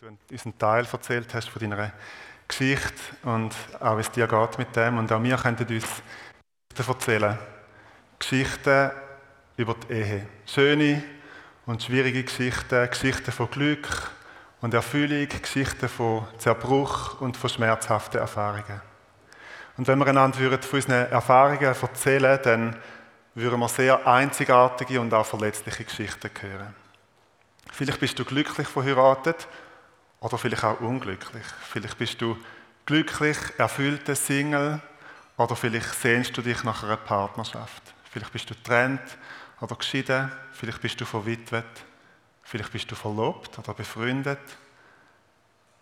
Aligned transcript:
du 0.00 0.06
uns 0.30 0.44
einen 0.44 0.58
Teil 0.58 0.86
erzählt 0.90 1.34
hast 1.34 1.48
von 1.48 1.60
deiner 1.60 1.90
Geschichte 2.46 2.94
und 3.24 3.52
auch 3.80 3.96
wie 3.96 4.00
es 4.00 4.10
dir 4.12 4.28
geht 4.28 4.58
mit 4.58 4.76
dem. 4.76 4.96
Und 4.96 5.10
auch 5.10 5.22
wir 5.22 5.36
könnten 5.36 5.66
uns 5.74 6.02
Geschichten 6.68 6.92
erzählen. 6.92 7.38
Geschichten 8.18 8.90
über 9.56 9.74
die 9.74 9.92
Ehe. 9.92 10.28
Schöne 10.46 11.02
und 11.66 11.82
schwierige 11.82 12.22
Geschichten, 12.22 12.88
Geschichten 12.88 13.32
von 13.32 13.50
Glück 13.50 13.88
und 14.60 14.72
Erfüllung, 14.72 15.28
Geschichten 15.28 15.88
von 15.88 16.28
Zerbruch 16.38 17.20
und 17.20 17.36
von 17.36 17.50
schmerzhaften 17.50 18.20
Erfahrungen. 18.20 18.80
Und 19.76 19.88
wenn 19.88 19.98
wir 19.98 20.06
einander 20.06 20.38
von 20.60 20.78
unseren 20.78 21.10
Erfahrungen 21.10 21.60
erzählen, 21.60 22.38
dann 22.44 22.76
würden 23.34 23.58
wir 23.58 23.68
sehr 23.68 24.06
einzigartige 24.06 25.00
und 25.00 25.12
auch 25.12 25.26
verletzliche 25.26 25.84
Geschichten 25.84 26.30
hören. 26.40 26.74
Vielleicht 27.72 28.00
bist 28.00 28.18
du 28.18 28.24
glücklich 28.24 28.68
verheiratet 28.68 29.48
oder 30.20 30.38
vielleicht 30.38 30.64
auch 30.64 30.80
unglücklich. 30.80 31.44
Vielleicht 31.70 31.98
bist 31.98 32.20
du 32.20 32.36
glücklich, 32.86 33.36
erfüllter 33.58 34.16
Single 34.16 34.80
oder 35.36 35.54
vielleicht 35.54 35.94
sehnst 35.94 36.36
du 36.36 36.42
dich 36.42 36.64
nach 36.64 36.82
einer 36.82 36.96
Partnerschaft. 36.96 37.82
Vielleicht 38.10 38.32
bist 38.32 38.50
du 38.50 38.54
getrennt 38.54 39.18
oder 39.60 39.76
geschieden. 39.76 40.32
Vielleicht 40.52 40.80
bist 40.80 41.00
du 41.00 41.04
verwitwet. 41.04 41.64
Vielleicht 42.42 42.72
bist 42.72 42.90
du 42.90 42.94
verlobt 42.94 43.58
oder 43.58 43.74
befreundet. 43.74 44.40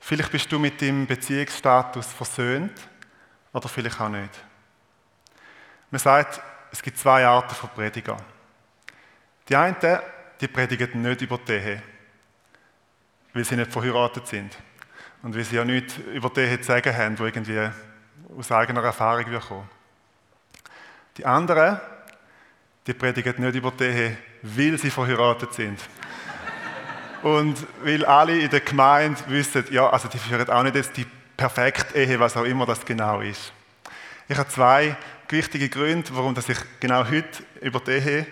Vielleicht 0.00 0.30
bist 0.30 0.50
du 0.52 0.58
mit 0.58 0.80
deinem 0.82 1.06
Beziehungsstatus 1.06 2.06
versöhnt 2.06 2.78
oder 3.52 3.68
vielleicht 3.68 4.00
auch 4.00 4.08
nicht. 4.08 4.30
Man 5.90 5.98
sagt, 6.00 6.40
es 6.70 6.82
gibt 6.82 6.98
zwei 6.98 7.24
Arten 7.24 7.54
von 7.54 7.70
Prediger. 7.70 8.16
Die 9.48 9.56
einen, 9.56 9.76
die 10.40 10.48
predigen 10.48 11.02
nicht 11.02 11.22
über 11.22 11.38
die 11.38 11.52
Ehe, 11.52 11.82
weil 13.36 13.44
sie 13.44 13.56
nicht 13.56 13.70
verheiratet 13.70 14.26
sind. 14.26 14.56
Und 15.22 15.36
weil 15.36 15.44
sie 15.44 15.56
ja 15.56 15.64
nichts 15.64 15.98
über 16.12 16.30
Ehe 16.36 16.60
zu 16.60 16.66
sagen 16.66 16.96
haben, 16.96 17.16
die 17.16 17.22
irgendwie 17.22 17.68
aus 18.36 18.50
eigener 18.50 18.82
Erfahrung 18.82 19.24
kommen. 19.40 19.68
Die 21.16 21.24
anderen, 21.24 21.80
die 22.86 22.94
predigen 22.94 23.44
nicht 23.44 23.54
über 23.54 23.72
die 23.72 24.16
weil 24.42 24.78
sie 24.78 24.90
verheiratet 24.90 25.52
sind. 25.54 25.78
Und 27.22 27.56
weil 27.82 28.04
alle 28.04 28.38
in 28.38 28.50
der 28.50 28.60
Gemeinde 28.60 29.20
wissen, 29.28 29.64
ja, 29.70 29.88
also 29.90 30.08
die 30.08 30.18
führen 30.18 30.48
auch 30.48 30.62
nicht 30.62 30.76
jetzt 30.76 30.96
die 30.96 31.06
perfekte 31.36 31.98
Ehe, 31.98 32.18
was 32.20 32.36
auch 32.36 32.44
immer 32.44 32.66
das 32.66 32.84
genau 32.84 33.20
ist. 33.20 33.52
Ich 34.28 34.38
habe 34.38 34.48
zwei 34.48 34.96
wichtige 35.28 35.68
Gründe, 35.68 36.08
warum 36.12 36.34
ich 36.36 36.58
genau 36.80 37.04
heute 37.04 37.42
über 37.60 37.80
die 37.80 37.92
Ehe 37.92 38.26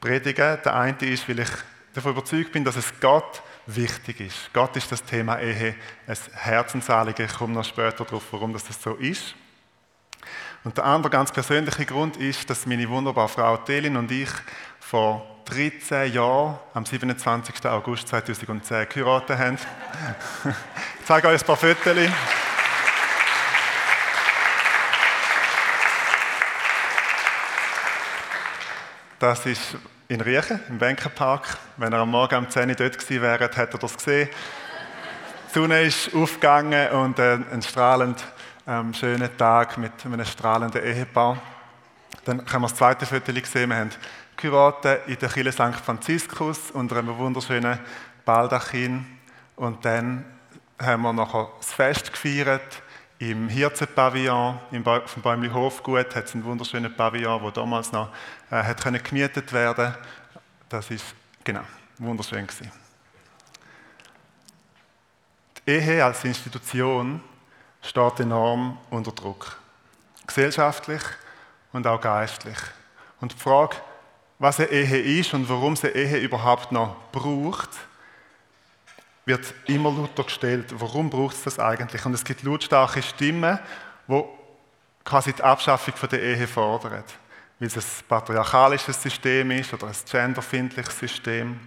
predige. 0.00 0.58
Der 0.64 0.74
eine 0.74 0.98
ist, 1.00 1.28
weil 1.28 1.40
ich 1.40 1.50
davon 1.94 2.12
überzeugt 2.12 2.52
bin, 2.52 2.64
dass 2.64 2.76
es 2.76 2.92
Gott 3.00 3.42
wichtig 3.76 4.20
ist. 4.20 4.52
Gott 4.52 4.76
ist 4.76 4.90
das 4.90 5.02
Thema 5.02 5.38
Ehe 5.38 5.74
ein 6.06 6.16
Herzensanliegen. 6.32 7.26
Ich 7.26 7.34
komme 7.34 7.54
noch 7.54 7.64
später 7.64 8.04
darauf, 8.04 8.22
warum 8.30 8.52
das 8.52 8.64
so 8.82 8.94
ist. 8.94 9.34
Und 10.62 10.76
der 10.76 10.84
andere 10.84 11.10
ganz 11.10 11.32
persönliche 11.32 11.86
Grund 11.86 12.16
ist, 12.16 12.48
dass 12.50 12.66
meine 12.66 12.88
wunderbare 12.88 13.28
Frau 13.28 13.56
Telin 13.58 13.96
und 13.96 14.10
ich 14.10 14.28
vor 14.78 15.26
13 15.46 16.12
Jahren, 16.12 16.58
am 16.74 16.84
27. 16.84 17.64
August 17.66 18.08
2010, 18.08 18.88
geheiratet 18.88 19.38
haben. 19.38 19.58
ich 21.00 21.06
zeige 21.06 21.28
euch 21.28 21.40
ein 21.40 21.46
paar 21.46 21.56
Fotos. 21.56 21.96
Das 29.18 29.44
ist 29.44 29.76
in 30.10 30.20
Riechen, 30.20 30.58
im 30.68 30.78
Bänkenpark. 30.78 31.56
Wenn 31.76 31.92
er 31.92 32.00
am 32.00 32.10
Morgen 32.10 32.34
um 32.34 32.50
10 32.50 32.68
Uhr 32.68 32.74
dort 32.74 32.98
gewesen 32.98 33.22
wäre, 33.22 33.44
hätte 33.44 33.60
er 33.60 33.78
das 33.78 33.96
gesehen. 33.96 34.28
Die 35.48 35.54
Sonne 35.54 35.82
ist 35.82 36.12
aufgegangen 36.12 36.90
und 36.90 37.20
äh, 37.20 37.38
ein 37.52 37.62
strahlend 37.62 38.24
ähm, 38.66 38.92
schöner 38.92 39.34
Tag 39.36 39.78
mit 39.78 39.92
einem 40.04 40.24
strahlenden 40.24 40.82
Ehepaar. 40.82 41.40
Dann 42.24 42.40
haben 42.40 42.62
wir 42.62 42.68
das 42.68 42.74
zweite 42.74 43.06
Foto 43.06 43.32
gesehen. 43.32 43.70
Wir 43.70 43.76
haben 43.76 43.90
geheiratet 44.36 45.02
in 45.06 45.16
der 45.16 45.28
Kirche 45.28 45.52
St. 45.52 45.80
Franziskus 45.84 46.72
unter 46.72 46.96
einem 46.96 47.16
wunderschönen 47.16 47.78
Baldachin. 48.24 49.06
Und 49.54 49.84
dann 49.84 50.24
haben 50.82 51.02
wir 51.02 51.12
noch 51.12 51.56
das 51.58 51.72
Fest 51.72 52.12
gefeiert 52.12 52.82
im 53.20 53.50
Hirzenpavillon, 53.50 54.58
im 54.72 54.82
ba 54.82 55.02
vom 55.06 55.22
Bäumli 55.22 55.50
Hofgut, 55.50 56.16
hat 56.16 56.24
es 56.24 56.34
einen 56.34 56.42
wunderschönen 56.42 56.94
Pavillon, 56.96 57.42
der 57.42 57.50
damals 57.52 57.92
noch 57.92 58.08
äh, 58.50 58.62
hat 58.62 58.82
können 58.82 59.02
gemietet 59.02 59.52
werden 59.52 59.94
Das 60.70 60.90
ist, 60.90 61.04
genau, 61.44 61.60
wunderschön 61.98 62.46
gewesen. 62.46 62.72
Die 65.58 65.70
Ehe 65.70 66.02
als 66.02 66.24
Institution 66.24 67.20
steht 67.82 68.20
enorm 68.20 68.78
unter 68.88 69.12
Druck. 69.12 69.58
Gesellschaftlich 70.26 71.02
und 71.74 71.86
auch 71.86 72.00
geistlich. 72.00 72.58
Und 73.20 73.32
die 73.32 73.38
Frage, 73.38 73.76
was 74.38 74.60
eine 74.60 74.70
Ehe 74.70 75.20
ist 75.20 75.34
und 75.34 75.46
warum 75.46 75.76
sie 75.76 75.88
eine 75.88 75.96
Ehe 75.96 76.18
überhaupt 76.20 76.72
noch 76.72 76.96
braucht, 77.12 77.68
wird 79.30 79.54
immer 79.66 79.90
lauter 79.90 80.24
gestellt. 80.24 80.66
Warum 80.74 81.08
braucht 81.08 81.36
es 81.36 81.44
das 81.44 81.58
eigentlich? 81.58 82.04
Und 82.04 82.14
es 82.14 82.24
gibt 82.24 82.42
lautstarke 82.42 83.02
Stimmen, 83.02 83.58
die 84.08 84.24
quasi 85.04 85.32
die 85.32 85.42
Abschaffung 85.42 85.94
der 86.10 86.20
Ehe 86.20 86.46
fordern. 86.46 87.04
Weil 87.58 87.68
es 87.68 87.76
ein 87.76 88.06
patriarchalisches 88.08 89.02
System 89.02 89.50
ist 89.52 89.72
oder 89.72 89.86
ein 89.86 89.94
genderfindliches 90.10 90.98
System. 90.98 91.60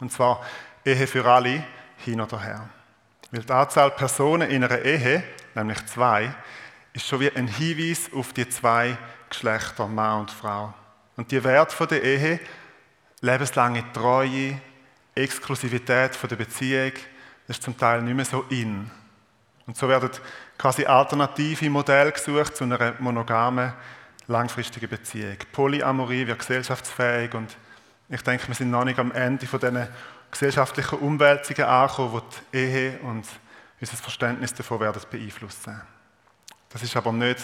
Und 0.00 0.12
zwar 0.12 0.44
Ehe 0.84 1.06
für 1.06 1.24
alle, 1.26 1.64
hin 1.98 2.20
oder 2.20 2.40
her. 2.40 2.68
Weil 3.30 3.42
die 3.42 3.52
Anzahl 3.52 3.90
Personen 3.90 4.50
in 4.50 4.64
einer 4.64 4.80
Ehe, 4.80 5.22
nämlich 5.54 5.84
zwei, 5.86 6.32
ist 6.92 7.06
schon 7.06 7.20
wie 7.20 7.30
ein 7.30 7.48
Hinweis 7.48 8.10
auf 8.14 8.32
die 8.32 8.48
zwei 8.48 8.96
Geschlechter, 9.28 9.86
Mann 9.86 10.20
und 10.20 10.30
Frau. 10.30 10.72
Und 11.16 11.30
die 11.30 11.42
Wert 11.42 11.76
der 11.90 12.02
Ehe, 12.02 12.40
lebenslange 13.20 13.84
Treue, 13.92 14.60
Exklusivität 15.18 16.18
der 16.30 16.36
Beziehung, 16.36 16.92
ist 17.46 17.62
zum 17.62 17.76
Teil 17.76 18.02
nicht 18.02 18.14
mehr 18.14 18.24
so 18.24 18.44
in. 18.50 18.90
Und 19.66 19.76
so 19.76 19.88
werden 19.88 20.10
quasi 20.56 20.84
alternative 20.84 21.68
Modelle 21.70 22.12
gesucht 22.12 22.56
zu 22.56 22.64
einer 22.64 22.94
monogamen, 22.98 23.72
langfristigen 24.26 24.88
Beziehung. 24.88 25.36
Polyamorie 25.52 26.26
wird 26.26 26.38
gesellschaftsfähig 26.38 27.34
und 27.34 27.56
ich 28.08 28.22
denke, 28.22 28.48
wir 28.48 28.54
sind 28.54 28.70
noch 28.70 28.84
nicht 28.84 28.98
am 28.98 29.12
Ende 29.12 29.46
von 29.46 29.60
diesen 29.60 29.88
gesellschaftlichen 30.30 30.98
Umwälzungen 30.98 31.64
angekommen, 31.64 32.22
die 32.22 32.36
die 32.52 32.56
Ehe 32.56 32.98
und 33.00 33.26
unser 33.80 33.96
Verständnis 33.96 34.54
davon 34.54 34.80
werden 34.80 35.02
beeinflussen. 35.10 35.80
Das 36.70 36.82
ist 36.82 36.96
aber 36.96 37.12
nicht 37.12 37.40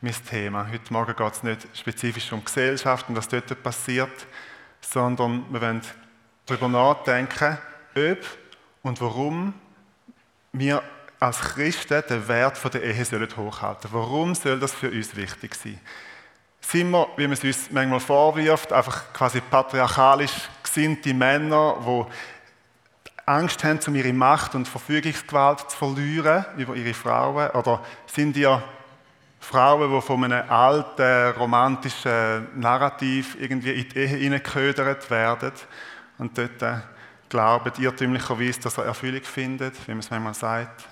mein 0.00 0.14
Thema. 0.28 0.68
Heute 0.70 0.92
Morgen 0.92 1.16
geht 1.16 1.32
es 1.32 1.42
nicht 1.42 1.68
spezifisch 1.76 2.32
um 2.32 2.44
Gesellschaft 2.44 3.08
und 3.08 3.16
was 3.16 3.28
dort 3.28 3.62
passiert, 3.62 4.26
sondern 4.80 5.44
wir 5.50 5.60
wollen 5.60 5.82
darüber 6.48 6.68
nachdenken, 6.68 7.58
ob 7.94 8.18
und 8.82 9.00
warum 9.00 9.54
wir 10.52 10.82
als 11.20 11.40
Christen 11.40 12.02
den 12.08 12.28
Wert 12.28 12.62
der 12.72 12.82
Ehe 12.82 13.04
sollen 13.04 13.28
hochhalten. 13.36 13.90
Warum 13.92 14.34
soll 14.34 14.58
das 14.58 14.72
für 14.72 14.90
uns 14.90 15.14
wichtig 15.14 15.54
sein? 15.54 15.80
Sind 16.60 16.90
wir, 16.90 17.08
wie 17.16 17.24
man 17.24 17.32
es 17.32 17.44
uns 17.44 17.70
manchmal 17.70 18.00
vorwirft, 18.00 18.72
einfach 18.72 19.12
quasi 19.12 19.40
patriarchalisch 19.40 20.48
gesinnte 20.62 21.14
Männer, 21.14 21.76
die 21.86 23.10
Angst 23.26 23.62
haben, 23.64 23.80
um 23.86 23.94
ihre 23.94 24.12
Macht 24.12 24.54
und 24.54 24.68
Verfügungsgewalt 24.68 25.70
zu 25.70 25.76
verlieren 25.76 26.44
über 26.56 26.74
ihre 26.74 26.94
Frauen? 26.94 27.50
Oder 27.50 27.82
sind 28.06 28.36
ihr 28.36 28.62
Frauen, 29.40 29.94
die 29.94 30.00
von 30.02 30.24
einem 30.24 30.48
alten, 30.50 31.38
romantischen 31.38 32.60
Narrativ 32.60 33.36
irgendwie 33.40 33.72
in 33.72 33.88
die 33.88 33.98
Ehe 33.98 34.06
hineingeködert 34.08 35.10
werden 35.10 35.52
und 36.18 36.36
dort 36.36 36.62
äh, 36.62 36.78
glauben 37.28 37.72
irrtümlicherweise, 37.78 38.60
dass 38.60 38.78
er 38.78 38.84
Erfüllung 38.84 39.22
findet, 39.22 39.74
wie 39.86 39.92
man 39.92 40.00
es 40.00 40.10
manchmal 40.10 40.34
sagt. 40.34 40.84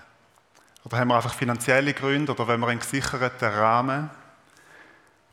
Oder 0.85 0.99
haben 0.99 1.09
wir 1.09 1.17
einfach 1.17 1.35
finanzielle 1.35 1.93
Gründe 1.93 2.33
oder 2.33 2.47
wenn 2.47 2.61
wir 2.61 2.69
einen 2.69 2.79
gesicherten 2.79 3.49
Rahmen? 3.49 4.11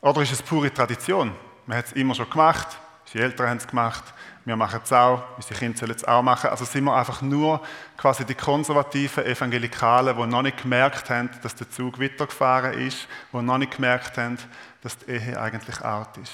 Oder 0.00 0.22
ist 0.22 0.32
es 0.32 0.42
pure 0.42 0.72
Tradition? 0.72 1.32
Man 1.66 1.78
hat 1.78 1.86
es 1.86 1.92
immer 1.92 2.14
schon 2.14 2.28
gemacht, 2.28 2.76
unsere 3.06 3.24
Eltern 3.24 3.48
haben 3.48 3.56
es 3.58 3.66
gemacht, 3.66 4.04
wir 4.44 4.56
machen 4.56 4.80
es 4.82 4.92
auch, 4.92 5.22
unsere 5.36 5.54
Kinder 5.54 5.78
sollen 5.78 5.92
es 5.92 6.04
auch 6.04 6.22
machen. 6.22 6.50
Also 6.50 6.64
sind 6.64 6.84
wir 6.84 6.94
einfach 6.94 7.22
nur 7.22 7.62
quasi 7.96 8.24
die 8.24 8.34
konservativen 8.34 9.24
Evangelikalen, 9.24 10.16
die 10.16 10.26
noch 10.26 10.42
nicht 10.42 10.60
gemerkt 10.60 11.08
haben, 11.08 11.30
dass 11.42 11.54
der 11.54 11.70
Zug 11.70 11.98
weitergefahren 11.98 12.74
ist, 12.74 13.06
die 13.32 13.40
noch 13.40 13.56
nicht 13.56 13.76
gemerkt 13.76 14.18
haben, 14.18 14.38
dass 14.82 14.98
die 14.98 15.12
Ehe 15.12 15.40
eigentlich 15.40 15.80
alt 15.80 16.16
ist. 16.18 16.32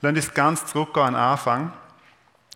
Lassen 0.00 0.16
uns 0.16 0.32
ganz 0.32 0.64
zurückgehen 0.66 1.06
an 1.06 1.14
den 1.14 1.20
Anfang 1.20 1.72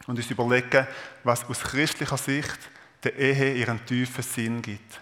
und 0.09 0.17
uns 0.17 0.31
überlegen, 0.31 0.87
was 1.23 1.45
aus 1.49 1.61
christlicher 1.61 2.17
Sicht 2.17 2.59
der 3.05 3.17
Ehe 3.17 3.55
ihren 3.55 3.85
tiefen 3.87 4.25
Sinn 4.25 4.61
gibt. 4.63 5.01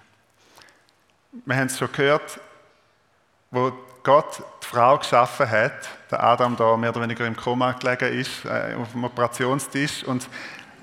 Wir 1.45 1.57
haben 1.57 1.69
es 1.69 1.79
schon 1.79 1.91
gehört, 1.93 2.41
wo 3.51 3.73
Gott 4.03 4.43
die 4.63 4.67
Frau 4.67 4.99
geschaffen 4.99 5.49
hat, 5.49 5.89
der 6.11 6.23
Adam 6.23 6.57
da 6.57 6.77
mehr 6.77 6.91
oder 6.91 7.03
weniger 7.03 7.27
im 7.27 7.37
Koma 7.37 7.73
gelegen 7.73 8.19
ist, 8.19 8.45
äh, 8.45 8.75
auf 8.75 8.93
dem 8.93 9.05
Operationstisch 9.05 10.03
und 10.05 10.29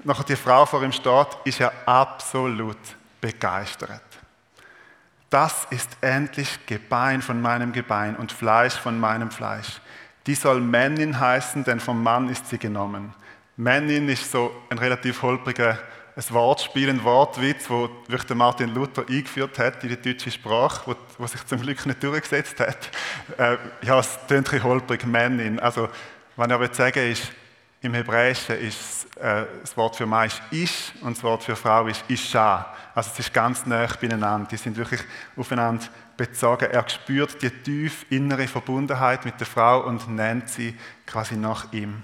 nachher 0.04 0.24
die 0.24 0.36
Frau 0.36 0.66
vor 0.66 0.82
ihm 0.84 0.92
steht, 0.92 1.28
ist 1.44 1.60
er 1.60 1.74
absolut 1.86 2.78
begeistert. 3.20 4.02
Das 5.30 5.68
ist 5.70 5.90
endlich 6.00 6.66
Gebein 6.66 7.22
von 7.22 7.42
meinem 7.42 7.74
Gebein 7.74 8.16
und 8.16 8.32
Fleisch 8.32 8.76
von 8.76 9.00
meinem 9.00 9.32
Fleisch. 9.32 9.82
Die 10.28 10.36
soll 10.36 10.62
Männin 10.62 11.20
heißen, 11.20 11.66
denn 11.66 11.82
vom 11.82 12.02
Mann 12.02 12.30
ist 12.30 12.48
sie 12.50 12.58
genommen. 12.58 13.14
Männin 13.56 14.10
ist 14.10 14.32
so 14.32 14.52
ein 14.70 14.78
relativ 14.78 15.22
holpriger 15.22 15.78
ein 16.16 16.24
Wortspiel, 16.30 16.90
ein 16.90 17.04
Wortwitz, 17.04 17.70
wo 17.70 17.90
wirklich 18.08 18.38
Martin 18.38 18.74
Luther 18.74 19.04
eingeführt 19.10 19.58
hat 19.58 19.84
in 19.84 19.90
die 19.90 20.02
deutsche 20.02 20.30
Sprache, 20.30 20.84
wo, 20.86 20.96
wo 21.18 21.26
sich 21.26 21.44
zum 21.46 21.62
Glück 21.62 21.86
nicht 21.86 22.04
durchgesetzt 22.04 22.60
hat. 22.60 22.92
Äh, 23.38 23.58
ja, 23.82 24.00
es 24.00 24.20
klingt 24.28 24.54
ein 24.54 24.64
holprig, 24.64 25.06
Männin. 25.06 25.60
Also, 25.60 25.90
was 26.36 26.48
ich 26.48 26.54
aber 26.54 26.74
sagen 26.74 27.12
ist, 27.12 27.32
im 27.82 27.94
Hebräischen 27.96 28.60
ist 28.60 29.08
äh, 29.18 29.46
das 29.62 29.76
Wort 29.76 29.96
für 29.96 30.06
Mann 30.06 30.28
ist 30.28 30.42
ish 30.52 30.94
und 31.02 31.18
das 31.18 31.24
Wort 31.24 31.44
für 31.44 31.56
Frau 31.56 31.88
ist 31.88 32.04
isha. 32.08 32.74
Also 32.96 33.10
es 33.12 33.20
ist 33.20 33.34
ganz 33.34 33.66
nah 33.66 33.88
beieinander. 34.00 34.48
Die 34.50 34.58
sind 34.58 34.78
wirklich 34.78 35.02
aufeinander 35.36 35.84
bezogen. 36.16 36.72
Er 36.72 36.88
spürt 36.88 37.42
die 37.42 37.50
tief 37.50 38.06
innere 38.10 38.48
Verbundenheit 38.48 39.26
mit 39.26 39.38
der 39.40 39.48
Frau 39.48 39.82
und 39.82 40.08
nennt 40.08 40.48
sie 40.48 40.78
quasi 41.06 41.36
nach 41.36 41.74
ihm. 41.74 42.04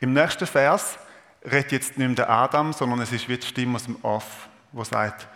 Im 0.00 0.12
nächsten 0.12 0.46
Vers 0.46 0.98
redet 1.44 1.72
jetzt 1.72 1.98
nicht 1.98 2.06
mehr 2.06 2.16
der 2.16 2.30
Adam, 2.30 2.72
sondern 2.72 3.00
es 3.00 3.12
ist 3.12 3.28
wie 3.28 3.36
die 3.38 3.46
Stimme 3.46 3.76
aus 3.76 3.84
dem 3.84 3.96
Off, 4.02 4.48
wo 4.72 4.84
sagt, 4.84 5.26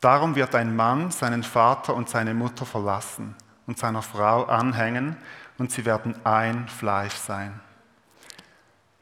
darum 0.00 0.34
wird 0.34 0.54
ein 0.54 0.74
Mann 0.74 1.10
seinen 1.10 1.42
Vater 1.42 1.94
und 1.94 2.08
seine 2.08 2.34
Mutter 2.34 2.66
verlassen 2.66 3.34
und 3.66 3.78
seiner 3.78 4.02
Frau 4.02 4.44
anhängen 4.44 5.16
und 5.58 5.72
sie 5.72 5.84
werden 5.84 6.14
ein 6.24 6.68
Fleisch 6.68 7.14
sein. 7.14 7.60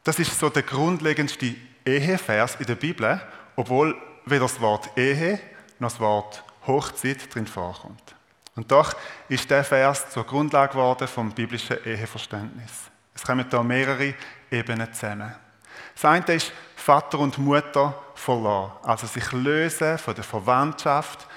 Das 0.03 0.19
ist 0.19 0.39
so 0.39 0.49
der 0.49 0.63
grundlegendste 0.63 1.55
Ehevers 1.85 2.55
in 2.55 2.65
der 2.65 2.75
Bibel, 2.75 3.21
obwohl 3.55 3.95
weder 4.25 4.41
das 4.41 4.59
Wort 4.61 4.89
Ehe 4.95 5.39
noch 5.79 5.91
das 5.91 5.99
Wort 5.99 6.43
Hochzeit 6.65 7.33
drin 7.33 7.47
vorkommt. 7.47 8.15
Und 8.55 8.71
doch 8.71 8.95
ist 9.29 9.49
der 9.49 9.63
Vers 9.63 10.09
zur 10.09 10.25
Grundlage 10.25 10.73
geworden 10.73 11.07
vom 11.07 11.31
biblischen 11.31 11.77
Eheverständnis. 11.85 12.71
Es 13.13 13.23
kommen 13.23 13.45
da 13.49 13.63
mehrere 13.63 14.13
Ebenen 14.51 14.93
zusammen. 14.93 15.33
Das 15.93 16.05
eine 16.05 16.25
ist 16.33 16.51
Vater 16.75 17.19
und 17.19 17.37
Mutter 17.37 17.93
verlassen, 18.15 18.71
also 18.83 19.07
sich 19.07 19.31
lösen 19.31 19.97
von 19.97 20.15
der 20.15 20.23
Verwandtschaft, 20.23 21.27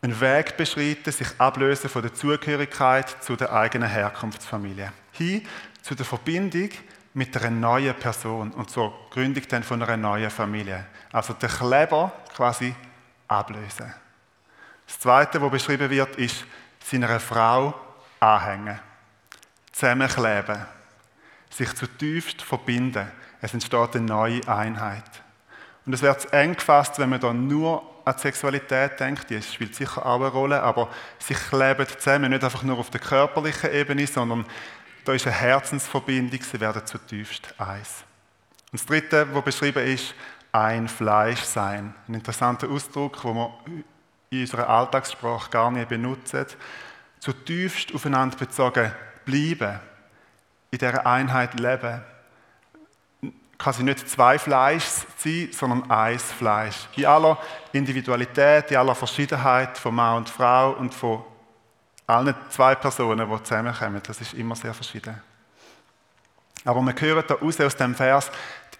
einen 0.00 0.20
Weg 0.20 0.56
beschreiten, 0.56 1.10
sich 1.10 1.28
ablösen 1.38 1.90
von 1.90 2.02
der 2.02 2.14
Zugehörigkeit 2.14 3.22
zu 3.22 3.36
der 3.36 3.52
eigenen 3.52 3.88
Herkunftsfamilie. 3.88 4.92
Hin 5.12 5.46
zu 5.82 5.94
der 5.94 6.06
Verbindung 6.06 6.70
mit 7.14 7.36
einer 7.36 7.50
neuen 7.50 7.94
Person 7.94 8.52
und 8.52 8.70
zur 8.70 8.92
Gründung 9.10 9.42
dann 9.48 9.64
von 9.64 9.82
einer 9.82 9.96
neuen 9.96 10.30
Familie. 10.30 10.86
Also 11.12 11.32
der 11.32 11.48
Kleber 11.48 12.12
quasi 12.34 12.74
ablösen. 13.26 13.92
Das 14.86 15.00
Zweite, 15.00 15.42
was 15.42 15.50
beschrieben 15.50 15.90
wird, 15.90 16.16
ist 16.16 16.44
seiner 16.84 17.18
Frau 17.20 17.74
anhängen, 18.20 18.78
zusammenkleben, 19.72 20.64
sich 21.50 21.74
zutiefst 21.74 22.42
verbinden. 22.42 23.10
Es 23.40 23.54
entsteht 23.54 23.96
eine 23.96 24.04
neue 24.04 24.46
Einheit. 24.48 25.22
Und 25.86 25.92
es 25.92 26.02
wird 26.02 26.32
eng 26.32 26.54
gefasst, 26.54 26.98
wenn 26.98 27.08
man 27.08 27.20
dann 27.20 27.46
nur 27.46 27.82
an 28.04 28.14
die 28.16 28.22
Sexualität 28.22 28.98
denkt, 29.00 29.30
die 29.30 29.40
spielt 29.42 29.74
sicher 29.74 30.04
auch 30.04 30.16
eine 30.16 30.28
Rolle, 30.28 30.62
aber 30.62 30.88
sie 31.18 31.34
kleben 31.34 31.86
zusammen, 31.86 32.30
nicht 32.30 32.44
einfach 32.44 32.62
nur 32.62 32.78
auf 32.78 32.90
der 32.90 33.00
körperlichen 33.00 33.72
Ebene, 33.72 34.06
sondern 34.06 34.46
da 35.04 35.12
ist 35.12 35.26
eine 35.26 35.36
Herzensverbindung, 35.36 36.40
sie 36.42 36.60
werden 36.60 36.84
zutiefst 36.84 37.54
eins. 37.58 38.04
Und 38.72 38.80
das 38.80 38.86
Dritte, 38.86 39.26
was 39.32 39.44
beschrieben 39.44 39.86
ist, 39.86 40.14
ein 40.52 40.88
Fleisch 40.88 41.42
sein. 41.42 41.94
Ein 42.06 42.14
interessanter 42.14 42.68
Ausdruck, 42.68 43.20
den 43.22 43.34
wir 43.34 43.54
in 44.30 44.40
unserer 44.40 44.68
Alltagssprache 44.68 45.50
gar 45.50 45.70
nicht 45.70 45.88
benutzen. 45.88 46.46
Zutiefst 47.20 47.94
aufeinander 47.94 48.36
bezogen 48.36 48.92
bleiben, 49.24 49.80
in 50.70 50.78
dieser 50.78 51.06
Einheit 51.06 51.58
leben 51.58 52.02
quasi 53.58 53.82
nicht 53.82 54.08
zwei 54.08 54.38
Fleisch 54.38 54.84
sein, 55.16 55.48
sondern 55.52 55.90
eins 55.90 56.22
Fleisch. 56.22 56.88
In 56.96 57.06
aller 57.06 57.36
Individualität, 57.72 58.70
in 58.70 58.76
aller 58.76 58.94
Verschiedenheit 58.94 59.76
von 59.76 59.94
Mann 59.94 60.18
und 60.18 60.30
Frau 60.30 60.72
und 60.72 60.94
von 60.94 61.24
allen 62.06 62.34
zwei 62.48 62.74
Personen, 62.76 63.28
die 63.28 63.42
zusammenkommen. 63.42 64.00
Das 64.06 64.20
ist 64.20 64.34
immer 64.34 64.54
sehr 64.54 64.72
verschieden. 64.72 65.20
Aber 66.64 66.80
wir 66.80 66.94
hören 66.98 67.24
da 67.26 67.34
aus 67.34 67.60
aus 67.60 67.76
dem 67.76 67.94
Vers, 67.94 68.30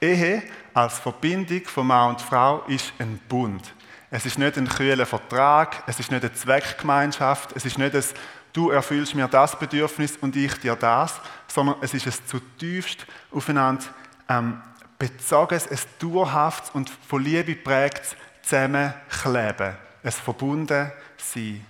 die 0.01 0.07
Ehe 0.07 0.43
als 0.73 0.99
Verbindung 0.99 1.65
von 1.65 1.87
Mann 1.87 2.11
und 2.11 2.21
Frau 2.21 2.63
ist 2.69 2.93
ein 2.99 3.19
Bund. 3.29 3.75
Es 4.11 4.25
ist 4.25 4.39
nicht 4.39 4.57
ein 4.57 4.69
kühler 4.69 5.05
Vertrag, 5.05 5.83
es 5.87 6.01
ist 6.01 6.11
nicht 6.11 6.25
eine 6.25 6.33
Zweckgemeinschaft, 6.33 7.55
es 7.55 7.67
ist 7.67 7.77
nicht 7.77 7.95
ein 7.95 8.05
du 8.59 8.71
erfüllst 8.71 9.15
mir 9.15 9.29
das 9.29 9.57
Bedürfnis 9.57 10.17
und 10.17 10.35
ich 10.35 10.53
dir 10.59 10.75
das, 10.75 11.21
sondern 11.47 11.77
es 11.81 11.95
ist 11.95 12.07
ein 12.09 12.27
zutiefst 12.27 13.07
aufeinander 13.31 13.85
ähm, 14.29 14.61
bezogenes, 14.99 15.69
ein 15.69 15.79
dauerhaftes 16.01 16.71
und 16.71 16.91
von 16.91 17.23
Liebe 17.23 17.55
prägtes 17.55 18.17
Zusammenkleben, 18.43 19.77
ein 20.03 20.11
verbunden 20.11 20.91
sein, 21.19 21.65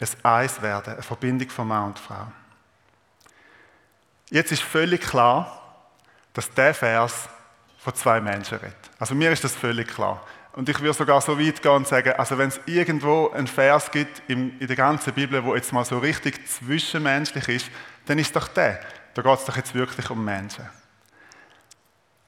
ein 0.00 0.08
Eins 0.24 0.60
werden, 0.60 0.94
eine 0.94 1.02
Verbindung 1.02 1.48
von 1.48 1.68
Mann 1.68 1.84
und 1.84 1.98
Frau. 1.98 2.26
Jetzt 4.28 4.50
ist 4.50 4.62
völlig 4.62 5.02
klar, 5.02 5.62
dass 6.32 6.52
der 6.52 6.74
Vers 6.74 7.28
von 7.78 7.94
zwei 7.94 8.20
Menschen 8.20 8.58
redet. 8.58 8.76
Also 8.98 9.14
mir 9.14 9.30
ist 9.30 9.44
das 9.44 9.54
völlig 9.54 9.86
klar. 9.86 10.20
Und 10.56 10.70
ich 10.70 10.80
würde 10.80 10.94
sogar 10.94 11.20
so 11.20 11.38
weit 11.38 11.60
gehen 11.60 11.70
und 11.70 11.86
sagen, 11.86 12.14
also 12.14 12.38
wenn 12.38 12.48
es 12.48 12.58
irgendwo 12.64 13.28
einen 13.28 13.46
Vers 13.46 13.90
gibt 13.90 14.22
in 14.26 14.58
der 14.58 14.74
ganzen 14.74 15.12
Bibel, 15.12 15.44
wo 15.44 15.54
jetzt 15.54 15.70
mal 15.70 15.84
so 15.84 15.98
richtig 15.98 16.48
zwischenmenschlich 16.48 17.48
ist, 17.48 17.70
dann 18.06 18.18
ist 18.18 18.34
doch 18.34 18.48
der. 18.48 18.80
Da 19.12 19.20
geht 19.20 19.38
es 19.38 19.44
doch 19.44 19.56
jetzt 19.56 19.74
wirklich 19.74 20.08
um 20.08 20.24
Menschen. 20.24 20.66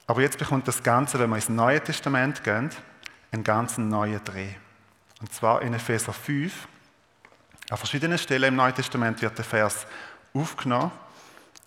Aber 0.05 0.21
jetzt 0.21 0.37
bekommt 0.37 0.67
das 0.67 0.83
Ganze, 0.83 1.17
wenn 1.17 1.31
wir 1.31 1.37
ins 1.37 1.49
Neue 1.49 1.81
Testament 1.81 2.43
gehen, 2.43 2.69
einen 3.31 3.43
ganz 3.43 3.79
neuen 3.79 4.23
Dreh. 4.23 4.53
Und 5.21 5.33
zwar 5.33 5.63
in 5.63 5.73
Epheser 5.73 6.13
5. 6.13 6.67
An 7.71 7.77
verschiedenen 7.77 8.19
Stellen 8.19 8.49
im 8.49 8.55
Neuen 8.57 8.75
Testament 8.75 9.19
wird 9.23 9.39
der 9.39 9.45
Vers 9.45 9.87
aufgenommen, 10.35 10.91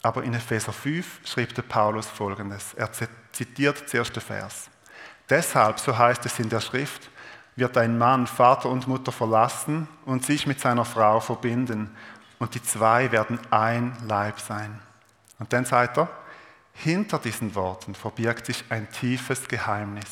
aber 0.00 0.22
in 0.22 0.34
Epheser 0.34 0.72
5 0.72 1.22
schreibt 1.24 1.56
der 1.56 1.62
Paulus 1.62 2.06
folgendes. 2.06 2.74
Er 2.74 2.88
zitiert 3.32 3.88
zuerst 3.88 4.14
den 4.14 4.22
Vers. 4.22 4.71
Deshalb, 5.30 5.78
so 5.78 5.96
heißt 5.96 6.26
es 6.26 6.38
in 6.38 6.48
der 6.48 6.60
Schrift, 6.60 7.10
wird 7.56 7.76
ein 7.76 7.98
Mann 7.98 8.26
Vater 8.26 8.68
und 8.68 8.88
Mutter 8.88 9.12
verlassen 9.12 9.88
und 10.04 10.24
sich 10.24 10.46
mit 10.46 10.60
seiner 10.60 10.84
Frau 10.84 11.20
verbinden, 11.20 11.94
und 12.38 12.56
die 12.56 12.62
zwei 12.62 13.12
werden 13.12 13.38
ein 13.52 13.96
Leib 14.08 14.40
sein. 14.40 14.80
Und 15.38 15.52
dann 15.52 15.64
sagt 15.64 15.96
er, 15.96 16.08
hinter 16.72 17.20
diesen 17.20 17.54
Worten 17.54 17.94
verbirgt 17.94 18.46
sich 18.46 18.64
ein 18.68 18.90
tiefes 18.90 19.46
Geheimnis. 19.46 20.08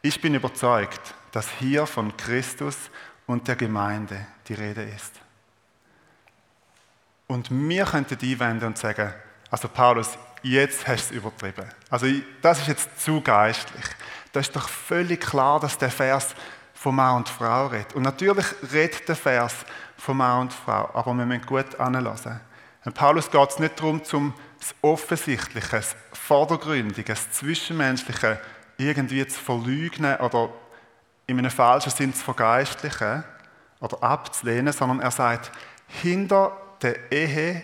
Ich 0.00 0.20
bin 0.20 0.36
überzeugt, 0.36 1.14
dass 1.32 1.48
hier 1.58 1.86
von 1.86 2.16
Christus 2.16 2.76
und 3.26 3.48
der 3.48 3.56
Gemeinde 3.56 4.26
die 4.46 4.54
Rede 4.54 4.82
ist. 4.82 5.12
Und 7.26 7.50
wir 7.50 7.84
könnten 7.84 8.18
einwenden 8.20 8.66
und 8.66 8.78
sagen, 8.78 9.12
also 9.50 9.68
Paulus, 9.68 10.16
jetzt 10.42 10.86
hast 10.86 11.10
du 11.10 11.14
es 11.14 11.20
übertrieben. 11.20 11.68
Also 11.88 12.06
das 12.42 12.60
ist 12.60 12.68
jetzt 12.68 13.00
zu 13.00 13.20
geistlich. 13.20 13.84
Da 14.32 14.40
ist 14.40 14.54
doch 14.54 14.68
völlig 14.68 15.20
klar, 15.20 15.60
dass 15.60 15.78
der 15.78 15.90
Vers 15.90 16.34
von 16.74 16.94
Mann 16.94 17.16
und 17.16 17.28
Frau 17.28 17.66
redet. 17.66 17.94
Und 17.94 18.02
natürlich 18.02 18.46
redet 18.72 19.08
der 19.08 19.16
Vers 19.16 19.54
von 19.96 20.16
Mann 20.16 20.42
und 20.42 20.52
Frau, 20.52 20.88
aber 20.94 21.12
wir 21.14 21.26
müssen 21.26 21.44
gut 21.44 21.78
anlassen. 21.78 22.40
Paulus 22.94 23.30
geht 23.30 23.50
es 23.50 23.58
nicht 23.58 23.78
darum, 23.78 24.02
zum 24.02 24.32
das 24.58 24.74
Offensichtliche, 24.80 25.76
das 25.76 25.96
Vordergründige, 26.12 27.12
das 27.12 27.30
Zwischenmenschliche 27.32 28.40
irgendwie 28.78 29.26
zu 29.26 29.38
verleugnen 29.38 30.16
oder 30.16 30.50
in 31.26 31.38
einem 31.38 31.50
falschen 31.50 31.90
Sinn 31.90 32.14
zu 32.14 32.24
vergeistlichen 32.24 33.24
oder 33.80 34.02
abzulehnen, 34.02 34.72
sondern 34.72 35.00
er 35.00 35.10
sagt, 35.10 35.52
hinter 35.86 36.56
der 36.82 37.12
Ehe 37.12 37.62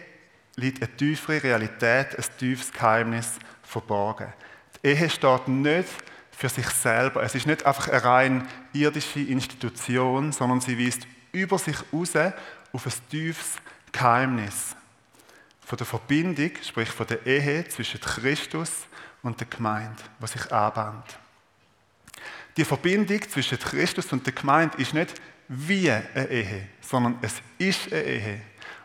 liegt 0.57 0.83
eine 0.83 0.95
tiefere 0.97 1.43
Realität, 1.43 2.17
ein 2.17 2.25
tiefes 2.39 2.73
Geheimnis 2.73 3.33
verborgen. 3.63 4.33
Die 4.77 4.89
Ehe 4.89 5.09
steht 5.09 5.49
nicht 5.49 5.89
für 6.37 6.49
sich 6.51 6.69
selber. 6.69 7.23
Es 7.23 7.35
ist 7.35 7.47
nicht 7.47 7.65
einfach 7.65 7.89
eine 7.89 8.05
rein 8.05 8.49
irdische 8.75 9.21
Institution, 9.21 10.33
sondern 10.33 10.61
sie 10.61 10.79
weist 10.79 11.07
über 11.33 11.59
sich 11.59 11.77
raus 11.93 12.11
auf 12.73 12.87
ein 12.87 12.93
tiefes 13.11 13.55
Geheimnis 13.91 14.77
von 15.65 15.79
der 15.79 15.87
Verbindung, 15.87 16.51
sprich 16.63 16.91
von 16.91 17.07
der 17.07 17.25
Ehe 17.25 17.67
zwischen 17.69 18.01
Christus 18.01 18.71
und 19.23 19.41
der 19.41 19.47
Gemeinde, 19.47 20.03
was 20.21 20.33
sich 20.33 20.53
anbahnt. 20.53 21.19
Die 22.57 22.65
Verbindung 22.65 23.23
zwischen 23.29 23.59
Christus 23.59 24.13
und 24.13 24.27
der 24.27 24.35
Gemeinde 24.35 24.77
ist 24.77 24.93
nicht 24.93 25.15
wie 25.49 25.91
eine 25.91 26.29
Ehe, 26.29 26.69
sondern 26.83 27.19
es 27.23 27.35
ist 27.59 27.93
eine 27.93 28.03
Ehe. 28.03 28.41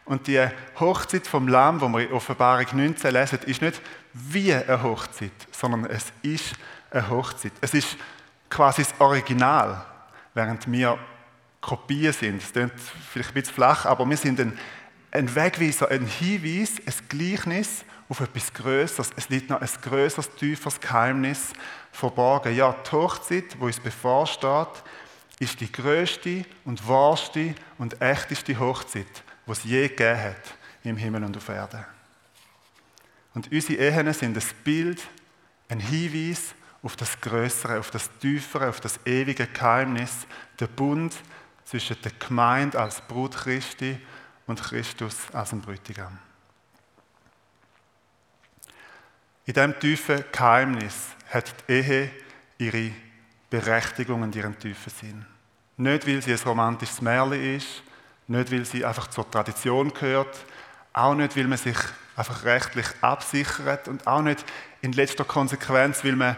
Und 0.05 0.27
die 0.27 0.45
Hochzeit 0.79 1.27
vom 1.27 1.47
Lamm, 1.47 1.81
wo 1.81 1.87
wir 1.89 2.07
in 2.07 2.13
Offenbarung 2.13 2.65
19 2.71 3.13
lesen, 3.13 3.39
ist 3.45 3.61
nicht 3.61 3.81
wie 4.13 4.53
eine 4.53 4.81
Hochzeit, 4.81 5.31
sondern 5.51 5.85
es 5.85 6.11
ist 6.21 6.55
eine 6.91 7.09
Hochzeit. 7.09 7.53
Es 7.61 7.73
ist 7.73 7.97
quasi 8.49 8.83
das 8.83 8.93
Original, 8.99 9.83
während 10.33 10.69
wir 10.71 10.99
Kopien 11.61 12.13
sind. 12.13 12.41
Das 12.41 12.51
klingt 12.51 12.73
vielleicht 13.11 13.29
ein 13.29 13.33
bisschen 13.33 13.53
flach, 13.55 13.85
aber 13.85 14.07
wir 14.09 14.17
sind 14.17 14.39
ein, 14.39 14.57
ein 15.11 15.33
Wegweiser, 15.33 15.89
ein 15.89 16.05
Hinweis, 16.05 16.73
ein 16.85 17.07
Gleichnis 17.07 17.85
auf 18.09 18.19
etwas 18.19 18.53
Größeres. 18.53 19.11
Es 19.15 19.29
liegt 19.29 19.49
noch 19.49 19.61
ein 19.61 19.69
größeres, 19.81 20.35
tieferes 20.35 20.79
Geheimnis 20.79 21.53
verborgen. 21.91 22.55
Ja, 22.55 22.73
die 22.73 22.91
Hochzeit, 22.91 23.59
wo 23.59 23.65
uns 23.65 23.79
bevorsteht, 23.79 24.83
ist 25.39 25.59
die 25.59 25.71
größte 25.71 26.45
und 26.65 26.87
wahrste 26.87 27.55
und 27.77 28.01
echteste 28.01 28.59
Hochzeit, 28.59 29.23
die 29.47 29.51
es 29.51 29.63
je 29.63 29.87
gegeben 29.87 30.19
hat 30.21 30.55
im 30.83 30.97
Himmel 30.97 31.23
und 31.23 31.37
auf 31.37 31.47
Erden. 31.49 31.85
Und 33.33 33.51
unsere 33.51 33.81
Ehen 33.81 34.13
sind 34.13 34.37
ein 34.37 34.43
Bild, 34.63 35.01
ein 35.69 35.79
Hinweis 35.79 36.53
auf 36.83 36.95
das 36.95 37.19
Größere, 37.19 37.79
auf 37.79 37.91
das 37.91 38.09
Tiefere, 38.19 38.69
auf 38.69 38.79
das 38.79 38.99
ewige 39.05 39.47
Geheimnis, 39.47 40.25
der 40.59 40.67
Bund 40.67 41.13
zwischen 41.63 42.01
der 42.01 42.11
Gemeinde 42.13 42.79
als 42.79 43.01
Brut 43.01 43.35
Christi 43.35 43.99
und 44.47 44.61
Christus 44.61 45.15
als 45.31 45.53
ein 45.53 45.61
Bräutigam. 45.61 46.17
In 49.45 49.53
diesem 49.53 49.79
tiefen 49.79 50.23
Geheimnis 50.31 51.09
hat 51.29 51.53
die 51.67 51.73
Ehe 51.73 52.11
ihre 52.57 52.91
Berechtigung 53.49 54.21
und 54.21 54.35
ihren 54.35 54.57
tiefen 54.57 54.91
Sinn. 54.91 55.25
Nicht, 55.77 56.07
weil 56.07 56.21
sie 56.21 56.33
ein 56.33 56.39
romantisches 56.39 57.01
Märchen 57.01 57.55
ist, 57.55 57.83
nicht, 58.27 58.51
weil 58.51 58.65
sie 58.65 58.85
einfach 58.85 59.07
zur 59.07 59.29
Tradition 59.29 59.93
gehört, 59.93 60.45
auch 60.93 61.15
nicht, 61.15 61.35
weil 61.35 61.47
man 61.47 61.57
sich 61.57 61.77
einfach 62.15 62.43
rechtlich 62.43 62.85
absichert 63.01 63.87
und 63.87 64.05
auch 64.05 64.21
nicht 64.21 64.45
in 64.81 64.91
letzter 64.91 65.25
Konsequenz, 65.25 66.03
weil 66.03 66.15
man 66.15 66.35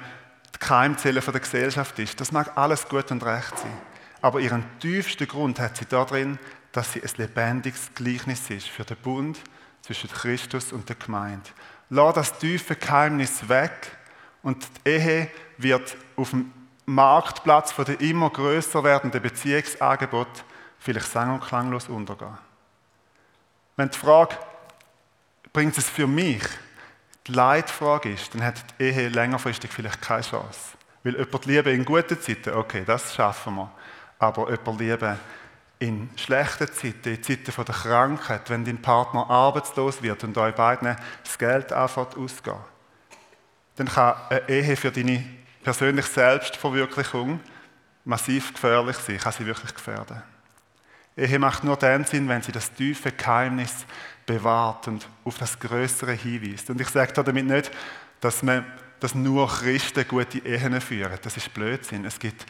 Keimzelle 0.63 1.19
der 1.19 1.39
Gesellschaft 1.39 1.99
ist. 1.99 2.19
Das 2.21 2.31
mag 2.31 2.53
alles 2.55 2.87
gut 2.87 3.11
und 3.11 3.23
recht 3.23 3.57
sein. 3.57 3.77
Aber 4.21 4.39
ihren 4.39 4.63
tiefsten 4.79 5.27
Grund 5.27 5.59
hat 5.59 5.75
sie 5.75 5.85
darin, 5.85 6.39
dass 6.71 6.93
sie 6.93 7.03
ein 7.03 7.09
lebendiges 7.17 7.91
Gleichnis 7.93 8.49
ist 8.49 8.69
für 8.69 8.85
den 8.85 8.97
Bund 8.97 9.39
zwischen 9.81 10.09
Christus 10.09 10.71
und 10.71 10.87
der 10.87 10.95
Gemeinde. 10.95 11.49
Lass 11.89 12.15
das 12.15 12.39
tiefe 12.39 12.75
Geheimnis 12.77 13.49
weg 13.49 13.91
und 14.41 14.65
die 14.85 14.89
Ehe 14.89 15.29
wird 15.57 15.97
auf 16.15 16.29
dem 16.29 16.51
Marktplatz 16.85 17.73
von 17.73 17.83
der 17.83 17.99
immer 17.99 18.29
größer 18.29 18.83
werdenden 18.83 19.21
Beziehungsangebot 19.21 20.45
vielleicht 20.79 21.11
sang- 21.11 21.33
und 21.33 21.43
klanglos 21.43 21.89
untergehen. 21.89 22.37
Wenn 23.75 23.89
die 23.89 23.97
Frage, 23.97 24.37
bringt 25.51 25.77
es 25.77 25.89
für 25.89 26.07
mich, 26.07 26.43
die 27.27 27.31
Leitfrage 27.31 28.11
ist, 28.11 28.33
dann 28.33 28.43
hat 28.43 28.63
die 28.79 28.83
Ehe 28.83 29.09
längerfristig 29.09 29.71
vielleicht 29.71 30.01
keine 30.01 30.23
Chance. 30.23 30.77
Weil 31.03 31.17
jemand 31.17 31.45
Liebe 31.45 31.71
in 31.71 31.85
guten 31.85 32.19
Zeiten, 32.19 32.53
okay, 32.53 32.83
das 32.85 33.13
schaffen 33.15 33.55
wir. 33.55 33.71
Aber 34.19 34.49
jemand 34.49 34.79
Liebe 34.79 35.17
in 35.79 36.09
schlechten 36.15 36.71
Zeiten, 36.71 37.15
in 37.15 37.23
Zeiten 37.23 37.51
der 37.55 37.75
Krankheit, 37.75 38.49
wenn 38.49 38.63
dein 38.63 38.81
Partner 38.81 39.29
arbeitslos 39.29 40.01
wird 40.01 40.23
und 40.23 40.37
euch 40.37 40.55
beiden 40.55 40.95
das 41.23 41.37
Geld 41.37 41.73
anfängt 41.73 42.15
ausgehen, 42.17 42.55
dann 43.75 43.87
kann 43.87 44.15
eine 44.29 44.47
Ehe 44.47 44.77
für 44.77 44.91
deine 44.91 45.23
persönliche 45.61 46.07
Selbstverwirklichung 46.07 47.39
massiv 48.05 48.53
gefährlich 48.53 48.97
sein, 48.97 49.17
kann 49.17 49.33
sie 49.33 49.45
wirklich 49.45 49.73
gefährden. 49.73 50.21
Ehe 51.15 51.39
macht 51.39 51.63
nur 51.63 51.77
dann 51.77 52.05
Sinn, 52.05 52.27
wenn 52.27 52.41
sie 52.41 52.51
das 52.51 52.73
tiefe 52.73 53.11
Geheimnis 53.11 53.85
bewahrt 54.25 54.87
und 54.87 55.07
auf 55.23 55.37
das 55.37 55.59
Größere 55.59 56.13
hinweist. 56.13 56.69
Und 56.69 56.81
ich 56.81 56.89
sage 56.89 57.13
damit 57.13 57.45
nicht, 57.45 57.71
dass, 58.19 58.41
man, 58.41 58.65
dass 58.99 59.13
nur 59.13 59.47
Christen 59.47 60.07
gute 60.07 60.39
Ehen 60.39 60.79
führen. 60.81 61.17
Das 61.21 61.37
ist 61.37 61.53
Blödsinn. 61.53 62.05
Es 62.05 62.17
gibt 62.17 62.45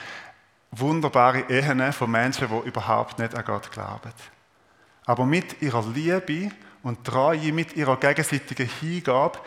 wunderbare 0.72 1.46
Ehen 1.50 1.92
von 1.94 2.10
Menschen, 2.10 2.48
die 2.48 2.68
überhaupt 2.68 3.20
nicht 3.20 3.36
an 3.36 3.46
Gott 3.46 3.72
glauben. 3.72 4.14
Aber 5.06 5.26
mit 5.26 5.62
ihrer 5.62 5.86
Liebe 5.88 6.52
und 6.84 7.04
Treue, 7.04 7.52
mit 7.52 7.76
ihrer 7.76 7.98
gegenseitigen 7.98 8.70
Hingabe, 8.80 9.40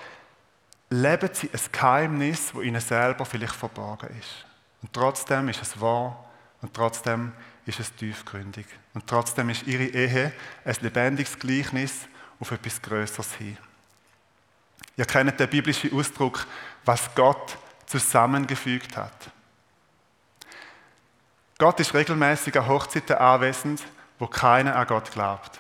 leben 0.91 1.31
sie 1.33 1.51
ein 1.53 1.61
Geheimnis, 1.73 2.53
das 2.53 2.63
ihnen 2.63 2.81
selber 2.81 3.25
vielleicht 3.25 3.55
verborgen 3.55 4.11
ist. 4.21 4.45
Und 4.83 4.93
trotzdem 4.93 5.49
ist 5.49 5.63
es 5.63 5.81
wahr 5.81 6.25
und 6.61 6.75
trotzdem 6.75 7.29
ist 7.29 7.56
es 7.67 7.95
tiefgründig. 7.95 8.67
Und 8.95 9.07
trotzdem 9.07 9.51
ist 9.51 9.67
ihre 9.67 9.85
Ehe 9.85 10.33
ein 10.65 10.77
lebendiges 10.81 11.39
Gleichnis 11.39 12.07
auf 12.39 12.53
etwas 12.53 12.81
Größeres 12.81 13.35
hin. 13.35 13.59
Ihr 14.97 15.05
kennt 15.05 15.39
den 15.39 15.51
biblischen 15.51 15.93
Ausdruck, 15.93 16.47
was 16.85 17.15
Gott 17.15 17.59
zusammengefügt 17.87 18.97
hat. 18.97 19.31
Gott 21.59 21.81
ist 21.81 21.95
regelmäßig 21.95 22.57
an 22.59 22.69
Hochzeiten 22.69 23.17
anwesend, 23.17 23.83
wo 24.19 24.27
keiner 24.27 24.77
an 24.77 24.87
Gott 24.87 25.11
glaubt. 25.11 25.59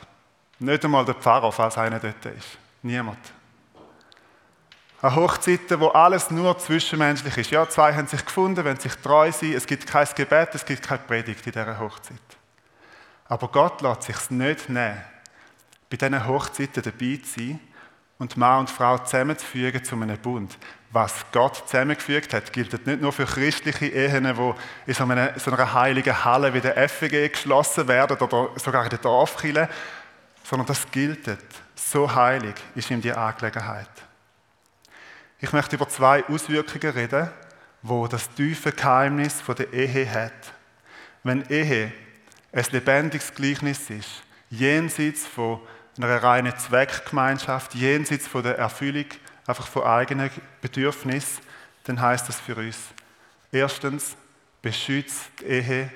Nicht 0.58 0.84
einmal 0.84 1.04
der 1.04 1.14
Pfarrer, 1.14 1.52
falls 1.52 1.76
einer 1.76 1.98
dort 1.98 2.24
ist. 2.26 2.58
Niemand. 2.82 3.18
An 5.06 5.14
Hochzeiten, 5.14 5.78
wo 5.78 5.88
alles 5.88 6.32
nur 6.32 6.58
zwischenmenschlich 6.58 7.36
ist. 7.38 7.50
Ja, 7.52 7.68
zwei 7.68 7.94
haben 7.94 8.08
sich 8.08 8.24
gefunden, 8.24 8.64
wenn 8.64 8.76
sich 8.76 8.94
treu 8.96 9.30
sind. 9.30 9.54
Es 9.54 9.64
gibt 9.64 9.86
kein 9.86 10.08
Gebet, 10.16 10.48
es 10.54 10.64
gibt 10.64 10.82
keine 10.82 10.98
Predigt 10.98 11.46
in 11.46 11.52
dieser 11.52 11.78
Hochzeit. 11.78 12.18
Aber 13.28 13.46
Gott 13.48 13.82
lässt 13.82 14.02
sich 14.02 14.30
nicht 14.30 14.68
nehmen, 14.68 15.00
bei 15.88 15.96
diesen 15.96 16.26
Hochzeiten 16.26 16.82
dabei 16.82 17.20
zu 17.22 17.38
sein 17.38 17.60
und 18.18 18.36
Mann 18.36 18.60
und 18.60 18.70
Frau 18.70 18.98
zusammenzufügen 18.98 19.84
zu 19.84 19.94
einem 19.94 20.18
Bund. 20.18 20.58
Was 20.90 21.24
Gott 21.30 21.68
zusammengefügt 21.68 22.34
hat, 22.34 22.52
gilt 22.52 22.84
nicht 22.84 23.00
nur 23.00 23.12
für 23.12 23.26
christliche 23.26 23.86
Ehen, 23.86 24.24
die 24.24 24.54
in 24.86 24.94
so 24.94 25.04
einer, 25.04 25.38
so 25.38 25.52
einer 25.52 25.72
heiligen 25.72 26.24
Halle 26.24 26.52
wie 26.52 26.60
der 26.60 26.88
FEG 26.88 27.32
geschlossen 27.32 27.86
werden 27.86 28.16
oder 28.16 28.50
sogar 28.56 28.82
in 28.82 28.90
der 28.90 28.98
Dorfkirche, 28.98 29.68
sondern 30.42 30.66
das 30.66 30.90
gilt. 30.90 31.28
So 31.76 32.12
heilig 32.12 32.54
ist 32.74 32.90
ihm 32.90 33.00
die 33.00 33.12
Angelegenheit. 33.12 34.05
Ich 35.46 35.52
möchte 35.52 35.76
über 35.76 35.88
zwei 35.88 36.24
Auswirkungen 36.24 36.92
reden, 36.92 37.30
wo 37.80 38.08
das 38.08 38.28
tiefe 38.30 38.72
Geheimnis 38.72 39.44
der 39.46 39.72
Ehe 39.72 40.12
hat. 40.12 40.32
Wenn 41.22 41.48
Ehe 41.48 41.92
ein 42.52 42.64
lebendiges 42.72 43.32
Gleichnis 43.32 43.88
ist, 43.88 44.24
jenseits 44.50 45.24
von 45.24 45.60
einer 45.98 46.20
reinen 46.20 46.58
Zweckgemeinschaft, 46.58 47.76
jenseits 47.76 48.26
von 48.26 48.42
der 48.42 48.58
Erfüllung 48.58 49.04
einfach 49.46 49.68
von 49.68 49.84
eigenen 49.84 50.32
Bedürfnissen, 50.60 51.44
dann 51.84 52.00
heißt 52.00 52.28
das 52.28 52.40
für 52.40 52.56
uns 52.56 52.78
erstens, 53.52 54.16
beschützt 54.62 55.30
die 55.38 55.44
Ehe 55.44 55.92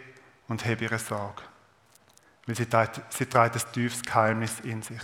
und 0.47 0.65
heb 0.65 0.81
ihre 0.81 1.01
Sorge. 1.01 1.43
Weil 2.47 2.55
sie 2.55 2.67
trägt, 2.67 3.01
sie 3.13 3.27
trägt 3.27 3.57
ein 3.57 3.73
tiefes 3.73 4.03
Geheimnis 4.03 4.61
in 4.61 4.81
sich. 4.83 5.03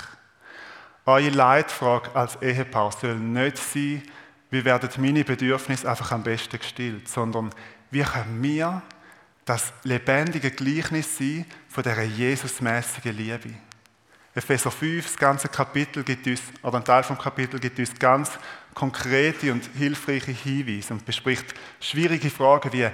Eure 1.05 1.31
Leitfrage 1.31 2.15
als 2.15 2.41
Ehepaar 2.41 2.93
soll 2.93 3.17
nicht 3.17 3.59
sein, 3.59 4.05
wie 4.51 4.65
werden 4.65 4.89
meine 4.99 5.25
Bedürfnisse 5.25 5.89
einfach 5.89 6.13
am 6.13 6.23
besten 6.23 6.59
gestillt, 6.59 7.09
sondern 7.09 7.51
wie 7.91 8.03
können 8.03 8.43
wir 8.43 8.83
das 9.45 9.73
lebendige 9.85 10.51
Gleichnis 10.51 11.17
sein 11.17 11.47
von 11.69 11.83
dieser 11.83 12.03
Jesusmäßigen 12.03 13.17
Liebe. 13.17 13.55
Epheser 14.35 14.71
5, 14.71 15.05
das 15.05 15.17
ganze 15.17 15.49
Kapitel 15.49 16.03
gibt 16.03 16.27
uns, 16.27 16.43
oder 16.63 16.77
ein 16.77 16.85
Teil 16.85 17.05
vom 17.05 17.17
Kapitel 17.17 17.59
gibt 17.59 17.79
uns 17.79 17.99
ganz 17.99 18.31
konkrete 18.75 19.51
und 19.53 19.65
hilfreiche 19.79 20.33
Hinweise 20.33 20.93
und 20.93 21.07
bespricht 21.07 21.55
schwierige 21.81 22.29
Fragen 22.29 22.73
wie, 22.73 22.89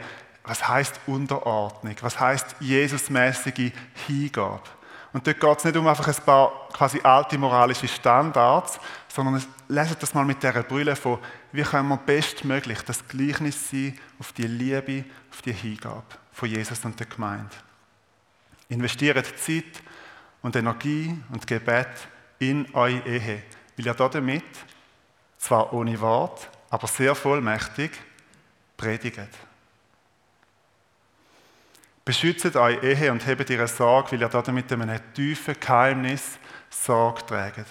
was 0.45 0.69
heißt 0.69 1.01
Unterordnung? 1.07 1.97
Was 2.01 2.21
heißt 2.21 2.57
Jesusmäßige 2.61 3.73
Hingabe? 4.07 4.63
Und 5.12 5.26
dort 5.26 5.40
geht 5.40 5.59
es 5.59 5.64
nicht 5.64 5.76
um 5.76 5.87
einfach 5.87 6.09
ein 6.09 6.25
paar 6.25 6.69
quasi 6.73 7.00
alte 7.02 7.37
moralische 7.37 7.87
Standards, 7.87 8.81
sondern 9.09 9.45
leset 9.69 10.02
das 10.02 10.14
mal 10.14 10.25
mit 10.25 10.42
dieser 10.42 10.62
Brille 10.62 10.97
von, 10.97 11.19
wie 11.52 11.62
können 11.62 11.88
wir 11.88 11.99
bestmöglich 11.99 12.81
das 12.83 13.07
Gleichnis 13.07 13.71
sein 13.71 13.99
auf 14.19 14.33
die 14.33 14.47
Liebe, 14.47 15.04
auf 15.31 15.42
die 15.42 15.52
Hingabe 15.52 16.02
von 16.33 16.49
Jesus 16.49 16.85
und 16.85 16.99
der 16.99 17.07
Gemeinde. 17.07 17.54
Investiert 18.69 19.26
Zeit 19.38 19.83
und 20.40 20.57
Energie 20.57 21.14
und 21.31 21.47
Gebet 21.47 21.88
in 22.38 22.66
eure 22.75 23.07
Ehe, 23.07 23.42
weil 23.76 23.87
ihr 23.87 23.95
damit, 23.95 24.45
zwar 25.37 25.73
ohne 25.75 26.00
Wort, 26.00 26.49
aber 26.71 26.87
sehr 26.87 27.14
vollmächtig, 27.14 27.92
predigt. 28.78 29.28
Beschützt 32.05 32.57
eure 32.57 32.81
Ehe 32.81 33.13
und 33.13 33.25
hebt 33.27 33.49
ihre 33.49 33.69
Sorge, 33.69 34.13
weil 34.13 34.23
ihr 34.23 34.29
damit 34.29 34.73
einem 34.73 35.01
tiefen 35.15 35.55
Geheimnis 35.59 36.39
Sorge 36.69 37.25
trägt 37.25 37.67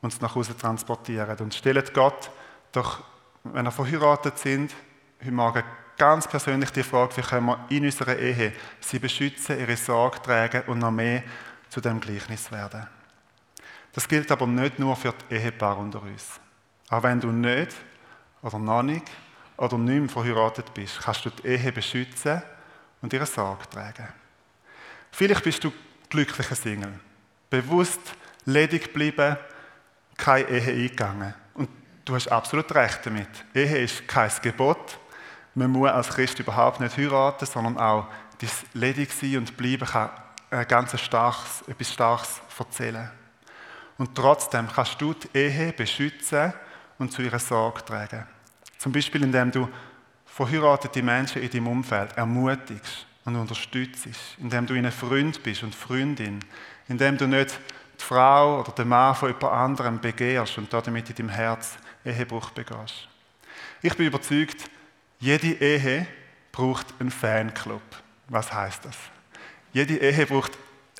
und 0.00 0.12
es 0.12 0.20
nach 0.20 0.34
Hause 0.34 0.56
transportiert. 0.56 1.40
Und 1.40 1.54
stellt 1.54 1.92
Gott 1.92 2.30
doch, 2.72 3.02
wenn 3.42 3.66
ihr 3.66 3.72
verheiratet 3.72 4.38
sind, 4.38 4.74
heute 5.20 5.32
Morgen 5.32 5.64
ganz 5.96 6.28
persönlich 6.28 6.70
die 6.70 6.84
Frage, 6.84 7.16
wie 7.16 7.22
können 7.22 7.46
wir 7.46 7.66
in 7.68 7.84
unserer 7.84 8.16
Ehe 8.16 8.52
sie 8.80 8.98
beschützen, 8.98 9.58
ihre 9.58 9.76
Sorge 9.76 10.22
tragen 10.22 10.62
und 10.68 10.78
noch 10.78 10.92
mehr 10.92 11.24
zu 11.68 11.80
dem 11.80 12.00
Gleichnis 12.00 12.50
werden. 12.52 12.86
Das 13.92 14.06
gilt 14.06 14.30
aber 14.30 14.46
nicht 14.46 14.78
nur 14.78 14.94
für 14.94 15.12
die 15.28 15.34
Ehepaare 15.34 15.80
unter 15.80 16.02
uns. 16.02 16.40
Auch 16.88 17.02
wenn 17.02 17.20
du 17.20 17.32
nicht 17.32 17.74
oder 18.40 18.58
noch 18.58 18.82
nicht 18.82 19.10
oder 19.56 19.76
nicht 19.78 20.00
mehr 20.00 20.08
verheiratet 20.08 20.72
bist, 20.72 21.00
kannst 21.00 21.24
du 21.24 21.30
die 21.30 21.48
Ehe 21.48 21.72
beschützen 21.72 22.40
und 23.02 23.12
ihre 23.12 23.26
Sorge 23.26 23.68
tragen. 23.68 24.08
Vielleicht 25.12 25.44
bist 25.44 25.64
du 25.64 25.72
glücklicher 26.08 26.54
Single, 26.54 26.98
bewusst 27.48 28.00
ledig 28.44 28.84
geblieben, 28.84 29.36
keine 30.16 30.48
Ehe 30.48 30.84
eingegangen. 30.84 31.34
Und 31.54 31.68
du 32.04 32.14
hast 32.14 32.28
absolut 32.28 32.72
recht 32.74 33.00
damit. 33.04 33.28
Ehe 33.54 33.78
ist 33.78 34.06
kein 34.06 34.30
Gebot. 34.42 34.98
Man 35.54 35.70
muss 35.70 35.90
als 35.90 36.08
Christ 36.08 36.38
überhaupt 36.38 36.80
nicht 36.80 36.96
heiraten, 36.96 37.46
sondern 37.46 37.78
auch 37.78 38.06
das 38.38 38.64
ledig 38.72 39.12
sein 39.12 39.38
und 39.38 39.56
bleiben 39.56 39.86
kann 39.86 40.10
ganz 40.66 40.98
starkes, 41.00 41.62
etwas 41.68 41.92
Starkes 41.92 42.40
erzählen. 42.58 43.10
Und 43.98 44.14
trotzdem 44.14 44.66
kannst 44.68 45.00
du 45.00 45.14
die 45.14 45.28
Ehe 45.36 45.72
beschützen 45.72 46.52
und 46.98 47.12
zu 47.12 47.22
ihrer 47.22 47.38
Sorge 47.38 47.84
tragen. 47.84 48.26
Zum 48.78 48.92
Beispiel, 48.92 49.22
indem 49.22 49.52
du 49.52 49.68
verheiratete 50.32 51.02
Menschen 51.02 51.42
in 51.42 51.50
deinem 51.50 51.66
Umfeld 51.66 52.16
ermutigst 52.16 53.06
und 53.24 53.36
unterstützt, 53.36 54.08
indem 54.38 54.66
du 54.66 54.74
ihnen 54.74 54.92
Freund 54.92 55.42
bist 55.42 55.62
und 55.62 55.74
Freundin, 55.74 56.40
indem 56.88 57.16
du 57.18 57.26
nicht 57.26 57.58
die 57.98 58.04
Frau 58.04 58.60
oder 58.60 58.72
den 58.72 58.88
Mann 58.88 59.14
von 59.14 59.28
jemand 59.28 59.52
anderem 59.52 60.00
begehrst 60.00 60.56
und 60.58 60.72
damit 60.72 61.10
in 61.10 61.16
deinem 61.16 61.28
Herz 61.28 61.76
Ehebruch 62.04 62.50
begehst. 62.50 63.08
Ich 63.82 63.94
bin 63.96 64.06
überzeugt, 64.06 64.70
jede 65.18 65.52
Ehe 65.52 66.06
braucht 66.52 66.86
einen 66.98 67.10
Fanclub. 67.10 67.82
Was 68.28 68.52
heißt 68.52 68.84
das? 68.84 68.96
Jede 69.72 69.96
Ehe 69.96 70.26
braucht 70.26 70.52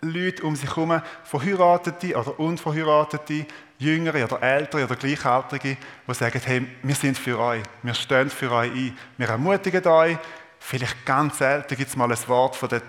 Leute 0.03 0.43
um 0.43 0.57
sich 0.57 0.69
herum, 0.69 1.01
Verheiratete 1.25 2.17
oder 2.17 2.39
Unverheiratete, 2.39 3.47
Jüngere 3.81 4.25
oder 4.25 4.43
Ältere 4.43 4.85
oder 4.85 4.95
Gleichaltrige, 4.95 5.79
die 6.07 6.15
sagen, 6.15 6.41
hey, 6.45 6.67
wir 6.83 6.95
sind 6.95 7.17
für 7.17 7.39
euch, 7.39 7.63
wir 7.83 7.95
stehen 7.95 8.29
für 8.29 8.53
euch 8.53 8.71
ein, 8.71 8.99
wir 9.17 9.29
ermutigen 9.29 9.87
euch. 9.87 10.19
Vielleicht 10.59 11.07
ganz 11.07 11.39
selten 11.39 11.77
gibt 11.77 11.89
es 11.89 11.97
mal 11.97 12.13
ein 12.13 12.29
Wort 12.29 12.57
von 12.57 12.69
der, 12.69 12.83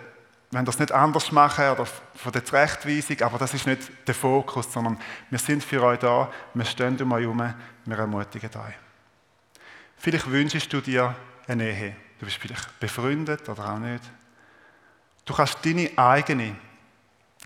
wenn 0.52 0.66
das 0.66 0.80
nicht 0.80 0.92
anders 0.92 1.32
machen 1.32 1.70
oder 1.70 1.86
von 1.86 2.32
der 2.34 2.44
Zurechtweisung, 2.44 3.22
aber 3.22 3.38
das 3.38 3.54
ist 3.54 3.66
nicht 3.66 3.90
der 4.06 4.14
Fokus, 4.14 4.74
sondern 4.74 5.00
wir 5.30 5.40
sind 5.40 5.64
für 5.64 5.82
euch 5.82 6.00
da, 6.00 6.30
wir 6.54 6.66
stehen 6.66 7.02
um 7.02 7.14
euch 7.14 7.24
herum, 7.24 7.54
wir 7.86 7.98
ermutigen 7.98 8.50
euch. 8.50 8.76
Vielleicht 9.96 10.30
wünschst 10.30 10.74
du 10.74 10.82
dir 10.82 11.16
eine 11.48 11.70
Ehe. 11.70 11.96
Du 12.20 12.26
bist 12.26 12.38
vielleicht 12.38 12.80
befreundet 12.82 13.48
oder 13.48 13.74
auch 13.74 13.80
nicht. 13.80 14.04
Du 15.24 15.34
kannst 15.34 15.66
deine 15.66 15.90
eigene, 15.96 16.58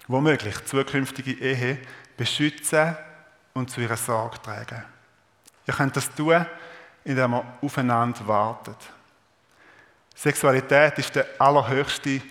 womöglich 0.08 0.66
zukünftige 0.66 1.34
Ehe 1.34 1.78
beschützen 2.18 2.98
und 3.56 3.72
zu 3.72 3.82
ihrer 3.82 3.98
Sorge 3.98 4.40
tragen. 4.42 4.84
Ihr 5.66 5.74
könnt 5.74 5.96
das 5.96 6.14
tun, 6.14 6.46
indem 7.04 7.34
ihr 7.34 7.46
aufeinander 7.62 8.28
wartet. 8.28 8.78
Sexualität 10.14 10.98
ist 11.00 11.16
der 11.16 11.26
allerhöchste 11.40 12.22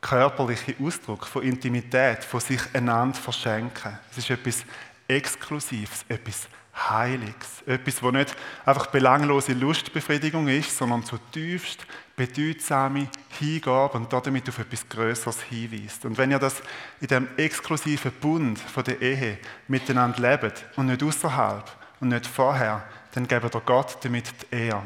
körperliche 0.00 0.74
Ausdruck 0.80 1.26
von 1.26 1.42
Intimität, 1.42 2.24
von 2.24 2.40
sich 2.40 2.60
einander 2.72 3.18
verschenken. 3.18 3.98
Es 4.10 4.18
ist 4.18 4.30
etwas 4.30 4.64
Exklusives, 5.08 6.04
etwas 6.08 6.48
Heiliges. 6.78 7.62
Etwas, 7.66 8.02
wo 8.02 8.10
nicht 8.10 8.34
einfach 8.64 8.86
belanglose 8.86 9.52
Lustbefriedigung 9.52 10.48
ist, 10.48 10.76
sondern 10.76 11.04
zutiefst 11.04 11.86
bedeutsame 12.16 13.08
Hingabe 13.38 13.96
und 13.96 14.12
damit 14.12 14.48
auf 14.48 14.58
etwas 14.58 14.88
Größeres 14.88 15.42
hinweist. 15.42 16.04
Und 16.04 16.18
wenn 16.18 16.30
ihr 16.30 16.38
das 16.38 16.62
in 17.00 17.06
dem 17.06 17.28
exklusiven 17.36 18.12
Bund 18.12 18.58
von 18.58 18.84
der 18.84 19.00
Ehe 19.00 19.38
miteinander 19.68 20.20
lebt 20.20 20.64
und 20.76 20.86
nicht 20.86 21.02
außerhalb 21.02 21.64
und 22.00 22.08
nicht 22.08 22.26
vorher, 22.26 22.82
dann 23.14 23.26
gebt 23.26 23.54
ihr 23.54 23.60
Gott 23.60 23.98
damit 24.02 24.32
die 24.42 24.56
Ehre, 24.56 24.82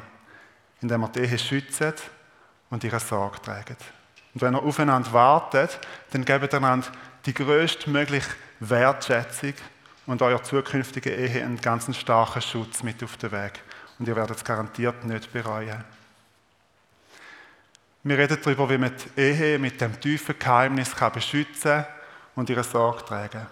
indem 0.80 1.02
ihr 1.02 1.08
die 1.08 1.20
Ehe 1.20 1.38
schützt 1.38 1.82
und 2.70 2.84
ihre 2.84 3.00
Sorge 3.00 3.40
trägt. 3.40 3.80
Und 4.34 4.42
wenn 4.42 4.54
ihr 4.54 4.62
aufeinander 4.62 5.12
wartet, 5.12 5.78
dann 6.10 6.24
gebt 6.24 6.52
ihr 6.52 6.56
einander 6.58 6.88
die 7.24 7.34
größtmögliche 7.34 8.30
Wertschätzung 8.60 9.54
und 10.06 10.22
eurer 10.22 10.42
zukünftigen 10.42 11.12
Ehe 11.12 11.44
einen 11.44 11.60
ganz 11.60 11.94
starken 11.96 12.42
Schutz 12.42 12.82
mit 12.82 13.02
auf 13.02 13.16
den 13.16 13.32
Weg. 13.32 13.60
Und 13.98 14.08
ihr 14.08 14.16
werdet 14.16 14.36
es 14.36 14.44
garantiert 14.44 15.04
nicht 15.04 15.32
bereuen. 15.32 15.84
Wir 18.04 18.18
reden 18.18 18.38
darüber, 18.42 18.68
wie 18.68 18.78
man 18.78 18.92
die 18.96 19.20
Ehe 19.20 19.58
mit 19.58 19.80
dem 19.80 20.00
tiefen 20.00 20.36
Geheimnis 20.38 20.96
kann 20.96 21.12
beschützen 21.12 21.84
und 22.34 22.50
ihre 22.50 22.64
Sorge 22.64 23.04
tragen. 23.04 23.46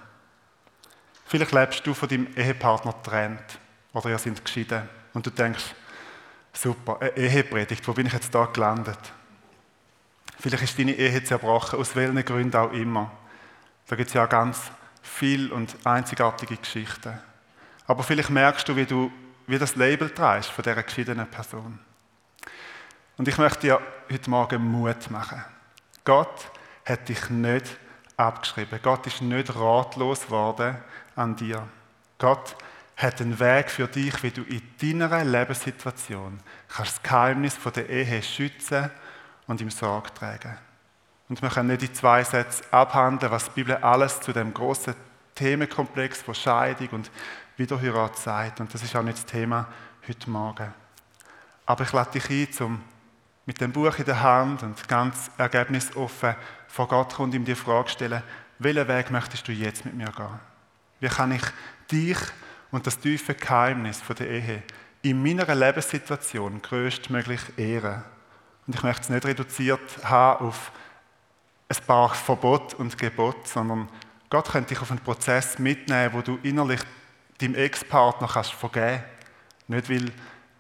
Vielleicht 1.27 1.53
lebst 1.53 1.87
du 1.87 1.95
von 1.95 2.09
deinem 2.09 2.27
Ehepartner 2.35 2.93
getrennt 2.93 3.59
oder 3.93 4.11
ihr 4.11 4.19
seid 4.19 4.45
geschieden 4.45 4.89
und 5.15 5.25
du 5.25 5.31
denkst, 5.31 5.75
super, 6.53 6.99
eine 7.01 7.17
Ehepredigt, 7.17 7.87
wo 7.87 7.93
bin 7.93 8.07
ich 8.07 8.13
jetzt 8.13 8.35
da 8.35 8.47
gelandet? 8.47 8.99
Vielleicht 10.41 10.65
ist 10.65 10.79
deine 10.79 10.95
Ehe 10.95 11.23
zerbrochen, 11.23 11.79
aus 11.79 11.95
welchen 11.95 12.25
Gründen 12.25 12.57
auch 12.57 12.73
immer. 12.73 13.13
Da 13.87 13.95
gibt 13.95 14.09
es 14.09 14.15
ja 14.15 14.27
ganz 14.27 14.73
viel 15.03 15.53
und 15.53 15.77
einzigartige 15.85 16.57
Geschichten. 16.57 17.19
Aber 17.87 18.03
vielleicht 18.03 18.31
merkst 18.31 18.69
du, 18.69 18.77
wie 18.77 18.87
du 18.87 19.11
wie 19.51 19.59
das 19.59 19.75
Label 19.75 20.09
trägst 20.11 20.51
von 20.51 20.63
dieser 20.63 20.83
geschiedenen 20.83 21.27
Person. 21.27 21.79
Und 23.17 23.27
ich 23.27 23.37
möchte 23.37 23.61
dir 23.61 23.81
heute 24.11 24.31
Morgen 24.31 24.63
Mut 24.63 25.11
machen. 25.11 25.45
Gott 26.05 26.51
hat 26.87 27.09
dich 27.09 27.29
nicht 27.31 27.77
abgeschrieben. 28.17 28.79
Gott 28.83 29.07
ist 29.09 29.21
nicht 29.21 29.55
ratlos 29.57 30.23
geworden 30.23 30.77
an 31.17 31.35
dir. 31.35 31.67
Gott 32.19 32.57
hat 32.97 33.21
einen 33.21 33.41
Weg 33.41 33.71
für 33.71 33.89
dich, 33.89 34.23
wie 34.23 34.31
du 34.31 34.43
in 34.43 34.63
deiner 34.81 35.25
Lebenssituation 35.25 36.39
kannst 36.69 36.97
das 36.97 37.03
Geheimnis 37.03 37.57
von 37.57 37.73
der 37.73 37.89
Ehe 37.89 38.23
schützen 38.23 38.91
und 39.47 39.61
ihm 39.61 39.71
Sorge 39.71 40.15
tragen. 40.15 40.57
Und 41.31 41.41
wir 41.41 41.49
können 41.49 41.69
nicht 41.69 41.83
in 41.83 41.95
zwei 41.95 42.25
Sätzen 42.25 42.65
abhandeln, 42.73 43.31
was 43.31 43.45
die 43.45 43.51
Bibel 43.53 43.77
alles 43.77 44.21
zu 44.21 44.33
dem 44.33 44.53
großen 44.53 44.95
Themenkomplex 45.37 46.23
von 46.23 46.35
Scheidung 46.35 46.89
und 46.89 47.11
Wiederheirat 47.57 48.19
sagt. 48.19 48.59
Und 48.59 48.75
das 48.75 48.83
ist 48.83 48.97
auch 48.97 49.03
nicht 49.05 49.17
das 49.17 49.27
Thema 49.27 49.69
heute 50.09 50.29
Morgen. 50.29 50.75
Aber 51.67 51.85
ich 51.85 51.93
lade 51.93 52.11
dich 52.11 52.29
ein, 52.29 52.53
zum 52.53 52.83
mit 53.47 53.61
dem 53.61 53.71
Buch 53.71 53.97
in 53.99 54.05
der 54.07 54.21
Hand 54.21 54.65
und 54.65 54.89
ganz 54.89 55.31
ergebnisoffen 55.39 56.35
vor 56.67 56.89
Gott 56.89 57.17
und 57.21 57.33
ihm 57.33 57.45
die 57.45 57.55
Frage 57.55 57.89
stellen, 57.89 58.25
welchen 58.59 58.89
Weg 58.89 59.13
möchtest 59.13 59.47
du 59.47 59.53
jetzt 59.53 59.85
mit 59.85 59.95
mir 59.95 60.11
gehen? 60.11 60.41
Wie 60.99 61.09
kann 61.09 61.31
ich 61.31 61.43
dich 61.93 62.19
und 62.73 62.89
das 62.89 62.99
tiefe 62.99 63.35
Geheimnis 63.35 64.03
der 64.19 64.29
Ehe 64.29 64.63
in 65.03 65.23
meiner 65.23 65.55
Lebenssituation 65.55 66.61
größtmöglich 66.61 67.41
ehren? 67.57 68.03
Und 68.67 68.75
ich 68.75 68.83
möchte 68.83 69.03
es 69.03 69.09
nicht 69.11 69.27
reduziert 69.27 70.05
haben 70.05 70.47
auf 70.47 70.73
ein 71.71 71.85
paar 71.87 72.13
Verbot 72.15 72.75
und 72.75 72.99
Gebot, 72.99 73.47
sondern 73.47 73.89
Gott 74.29 74.51
könnte 74.51 74.71
dich 74.71 74.83
auf 74.83 74.91
einen 74.91 75.01
Prozess 75.01 75.59
mitnehmen, 75.59 76.13
wo 76.13 76.21
du 76.21 76.39
innerlich 76.43 76.81
deinem 77.39 77.55
Ex-Partner 77.55 78.29
kannst 78.29 78.53
vergeben. 78.53 79.05
Nicht, 79.69 79.89
weil 79.89 80.13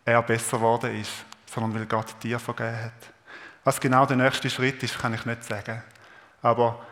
er 0.04 0.22
besser 0.22 0.58
geworden 0.58 1.00
ist, 1.00 1.10
sondern 1.46 1.74
weil 1.74 1.86
Gott 1.86 2.14
dir 2.22 2.38
vergeben 2.38 2.84
hat. 2.84 3.12
Was 3.64 3.80
genau 3.80 4.06
der 4.06 4.16
nächste 4.16 4.48
Schritt 4.48 4.82
ist, 4.82 4.98
kann 4.98 5.14
ich 5.14 5.26
nicht 5.26 5.44
sagen. 5.44 5.82
Aber 6.42 6.84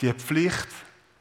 die 0.00 0.12
Pflicht 0.12 0.68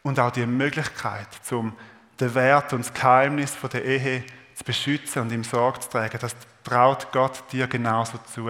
und 0.03 0.19
auch 0.19 0.31
die 0.31 0.45
Möglichkeit, 0.45 1.27
um 1.51 1.75
den 2.19 2.33
Wert 2.35 2.73
und 2.73 2.85
das 2.85 2.93
Geheimnis 2.93 3.57
der 3.73 3.83
Ehe 3.83 4.23
zu 4.53 4.63
beschützen 4.63 5.23
und 5.23 5.31
ihm 5.31 5.43
Sorge 5.43 5.79
zu 5.81 5.89
tragen, 5.89 6.17
das 6.21 6.35
traut 6.63 7.11
Gott 7.11 7.43
dir 7.51 7.67
genauso 7.67 8.17
zu 8.19 8.47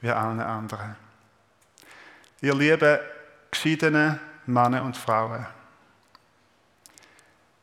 wie 0.00 0.10
allen 0.10 0.40
anderen. 0.40 0.96
Ihr 2.40 2.54
lieben 2.54 2.98
geschiedene 3.52 4.18
Männer 4.46 4.82
und 4.82 4.96
Frauen, 4.96 5.46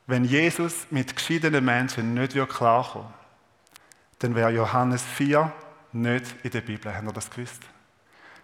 wenn 0.08 0.24
Jesus 0.24 0.88
mit 0.90 1.16
geschiedenen 1.16 1.64
Menschen 1.64 2.14
nicht 2.14 2.34
klarkommen 2.34 3.08
würde, 3.08 3.14
dann 4.20 4.36
wäre 4.36 4.52
Johannes 4.52 5.04
4 5.04 5.52
nicht 5.92 6.36
in 6.44 6.52
der 6.52 6.62
Bibel. 6.62 6.96
Haben 6.96 7.08
ihr 7.08 7.14
das 7.14 7.30
gewusst? 7.30 7.62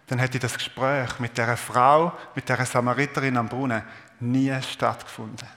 Dann 0.06 0.18
hätte 0.18 0.38
das 0.38 0.54
Gespräch 0.54 1.18
mit 1.18 1.36
der 1.36 1.56
Frau, 1.56 2.12
mit 2.34 2.48
der 2.48 2.64
Samariterin 2.64 3.36
am 3.36 3.48
Brunnen 3.48 3.82
nie 4.20 4.54
stattgefunden. 4.62 5.48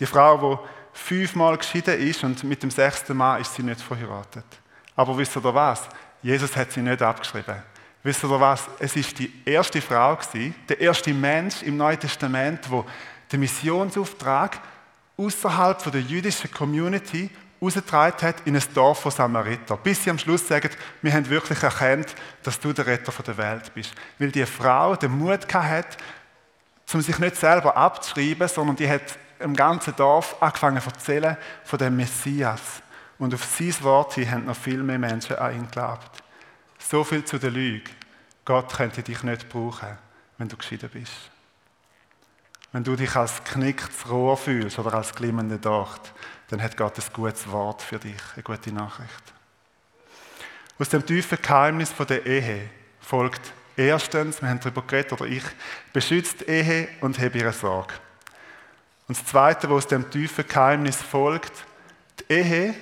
Die 0.00 0.06
Frau, 0.06 0.36
die 0.36 0.98
fünfmal 0.98 1.56
geschieden 1.56 1.98
ist 2.00 2.24
und 2.24 2.42
mit 2.42 2.62
dem 2.62 2.70
sechsten 2.70 3.16
Mal 3.16 3.40
ist 3.40 3.54
sie 3.54 3.62
nicht 3.62 3.80
verheiratet. 3.80 4.46
Aber 4.96 5.16
wisst 5.16 5.36
ihr 5.36 5.54
was? 5.54 5.88
Jesus 6.22 6.56
hat 6.56 6.72
sie 6.72 6.82
nicht 6.82 7.02
abgeschrieben. 7.02 7.62
Wisst 8.04 8.22
ihr 8.22 8.38
was? 8.38 8.68
Es 8.78 8.94
ist 8.96 9.18
die 9.18 9.32
erste 9.46 9.80
Frau 9.80 10.14
gewesen, 10.14 10.54
der 10.68 10.78
erste 10.78 11.14
Mensch 11.14 11.62
im 11.62 11.78
Neuen 11.78 11.98
Testament, 11.98 12.70
wo 12.70 12.84
den 13.32 13.40
Missionsauftrag 13.40 14.60
außerhalb 15.16 15.90
der 15.90 16.02
jüdischen 16.02 16.50
Community 16.52 17.30
rausgetragen 17.62 18.28
hat 18.28 18.36
in 18.44 18.56
ein 18.56 18.62
Dorf 18.74 19.00
von 19.00 19.10
Samariter. 19.10 19.78
Bis 19.78 20.04
sie 20.04 20.10
am 20.10 20.18
Schluss 20.18 20.46
sagen, 20.46 20.68
wir 21.00 21.14
haben 21.14 21.26
wirklich 21.30 21.62
erkannt, 21.62 22.14
dass 22.42 22.60
du 22.60 22.74
der 22.74 22.86
Retter 22.86 23.10
der 23.22 23.38
Welt 23.38 23.72
bist. 23.72 23.94
Weil 24.18 24.30
die 24.30 24.44
Frau 24.44 24.96
den 24.96 25.12
Mut 25.12 25.54
hat, 25.54 25.96
um 26.92 27.00
sich 27.00 27.18
nicht 27.18 27.36
selber 27.36 27.74
abzuschreiben, 27.74 28.48
sondern 28.48 28.76
die 28.76 28.88
hat 28.88 29.18
im 29.38 29.56
ganzen 29.56 29.96
Dorf 29.96 30.36
angefangen 30.40 30.82
zu 30.82 30.90
erzählen 30.90 31.38
von 31.64 31.78
dem 31.78 31.96
Messias 31.96 32.82
Und 33.18 33.32
auf 33.32 33.44
sein 33.44 33.74
Wort 33.80 34.14
haben 34.18 34.44
noch 34.44 34.56
viel 34.56 34.82
mehr 34.82 34.98
Menschen 34.98 35.36
an 35.36 35.54
ihn 35.54 35.64
geglaubt. 35.64 36.23
So 36.90 37.02
viel 37.02 37.24
zu 37.24 37.38
der 37.38 37.50
Lüge. 37.50 37.90
Gott 38.44 38.74
könnte 38.76 39.02
dich 39.02 39.22
nicht 39.22 39.48
brauchen, 39.48 39.96
wenn 40.36 40.48
du 40.48 40.56
geschieden 40.56 40.90
bist. 40.90 41.30
Wenn 42.72 42.84
du 42.84 42.94
dich 42.94 43.16
als 43.16 43.42
knicktes 43.44 44.10
Rohr 44.10 44.36
fühlst 44.36 44.78
oder 44.78 44.92
als 44.94 45.14
glimmende 45.14 45.58
Docht, 45.58 46.12
dann 46.48 46.60
hat 46.60 46.76
Gott 46.76 46.98
ein 46.98 47.04
gutes 47.12 47.50
Wort 47.50 47.80
für 47.80 47.98
dich, 47.98 48.20
eine 48.34 48.42
gute 48.42 48.70
Nachricht. 48.70 49.32
Aus 50.78 50.90
dem 50.90 51.06
tiefen 51.06 51.38
Geheimnis 51.40 51.94
der 51.94 52.26
Ehe 52.26 52.68
folgt 53.00 53.52
erstens, 53.76 54.42
wir 54.42 54.50
haben 54.50 54.60
darüber 54.60 54.82
geredet, 54.82 55.12
oder 55.12 55.24
ich, 55.24 55.44
beschützt 55.92 56.46
Ehe 56.46 56.88
und 57.00 57.18
habe 57.18 57.38
ihre 57.38 57.52
Sorge. 57.52 57.94
Und 59.08 59.16
das 59.16 59.24
Zweite, 59.24 59.70
was 59.70 59.84
aus 59.84 59.86
dem 59.86 60.10
tiefen 60.10 60.46
Geheimnis 60.46 60.96
folgt, 60.96 61.64
die 62.20 62.32
Ehe 62.34 62.74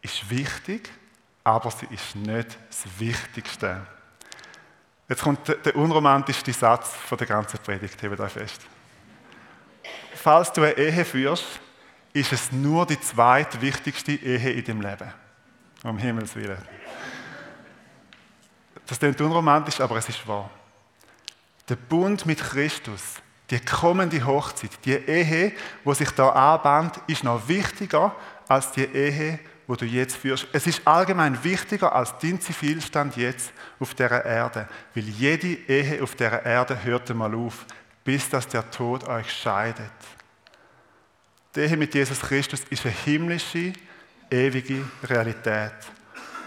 ist 0.00 0.30
wichtig, 0.30 0.88
aber 1.44 1.70
sie 1.70 1.86
ist 1.86 2.16
nicht 2.16 2.56
das 2.68 2.84
Wichtigste. 2.98 3.86
Jetzt 5.08 5.22
kommt 5.22 5.46
der 5.48 5.76
unromantischste 5.76 6.52
Satz 6.52 6.94
von 6.94 7.18
der 7.18 7.26
ganzen 7.26 7.58
Predigt, 7.58 8.00
hebt 8.02 8.20
euch 8.20 8.32
fest. 8.32 8.62
Falls 10.14 10.52
du 10.52 10.62
eine 10.62 10.76
Ehe 10.76 11.04
führst, 11.04 11.44
ist 12.12 12.32
es 12.32 12.52
nur 12.52 12.86
die 12.86 13.00
zweitwichtigste 13.00 14.12
Ehe 14.12 14.52
in 14.52 14.64
deinem 14.64 14.80
Leben. 14.82 15.12
Um 15.82 15.98
Himmels 15.98 16.34
Willen. 16.36 16.62
Das 18.86 18.98
klingt 18.98 19.20
unromantisch, 19.20 19.80
aber 19.80 19.96
es 19.96 20.08
ist 20.08 20.26
wahr. 20.26 20.50
Der 21.68 21.76
Bund 21.76 22.26
mit 22.26 22.38
Christus, 22.38 23.16
die 23.50 23.58
kommende 23.60 24.24
Hochzeit, 24.24 24.70
die 24.84 24.94
Ehe, 24.94 25.52
wo 25.84 25.94
sich 25.94 26.10
da 26.10 26.28
anbahnt, 26.28 27.00
ist 27.06 27.24
noch 27.24 27.48
wichtiger 27.48 28.14
als 28.48 28.70
die 28.72 28.84
Ehe, 28.84 29.38
wo 29.72 29.76
du 29.76 29.86
jetzt 29.86 30.18
führst. 30.18 30.46
Es 30.52 30.66
ist 30.66 30.86
allgemein 30.86 31.42
wichtiger 31.42 31.94
als 31.94 32.12
dein 32.18 32.38
Zivilstand 32.38 33.16
jetzt 33.16 33.54
auf 33.80 33.94
der 33.94 34.22
Erde, 34.22 34.68
weil 34.94 35.04
jede 35.04 35.46
Ehe 35.46 36.02
auf 36.02 36.14
der 36.14 36.44
Erde 36.44 36.84
hört 36.84 37.10
einmal 37.10 37.34
auf, 37.34 37.64
bis 38.04 38.28
dass 38.28 38.46
der 38.46 38.70
Tod 38.70 39.08
euch 39.08 39.32
scheidet. 39.32 39.90
Die 41.54 41.60
Ehe 41.60 41.78
mit 41.78 41.94
Jesus 41.94 42.20
Christus 42.20 42.64
ist 42.68 42.84
eine 42.84 42.94
himmlische, 42.94 43.72
ewige 44.30 44.84
Realität. 45.04 45.72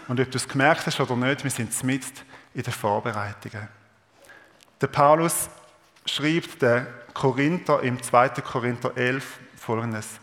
Und 0.07 0.19
ob 0.19 0.29
du 0.29 0.37
es 0.37 0.47
gemerkt 0.47 0.85
hast 0.85 0.99
oder 0.99 1.15
nicht, 1.15 1.43
wir 1.43 1.49
sind 1.49 1.83
mitten 1.83 2.21
in 2.53 2.61
den 2.61 2.73
Vorbereitungen. 2.73 3.67
Der 4.79 4.87
Paulus 4.87 5.49
schreibt 6.05 6.61
der 6.61 6.85
Korinther 7.15 7.81
im 7.81 7.99
2. 8.03 8.29
Korinther 8.43 8.95
11 8.95 9.39
folgendes. 9.57 10.19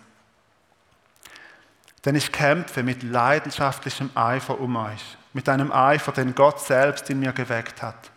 Denn 2.05 2.15
ich 2.15 2.33
kämpfe 2.33 2.83
mit 2.83 3.03
leidenschaftlichem 3.03 4.11
Eifer 4.15 4.61
um 4.61 4.77
euch, 4.77 5.17
mit 5.33 5.49
einem 5.49 5.71
Eifer, 5.71 6.13
den 6.13 6.35
Gott 6.35 6.61
selbst 6.61 7.09
in 7.11 7.21
mir 7.21 7.33
geweckt 7.33 7.83
hat. 7.83 8.11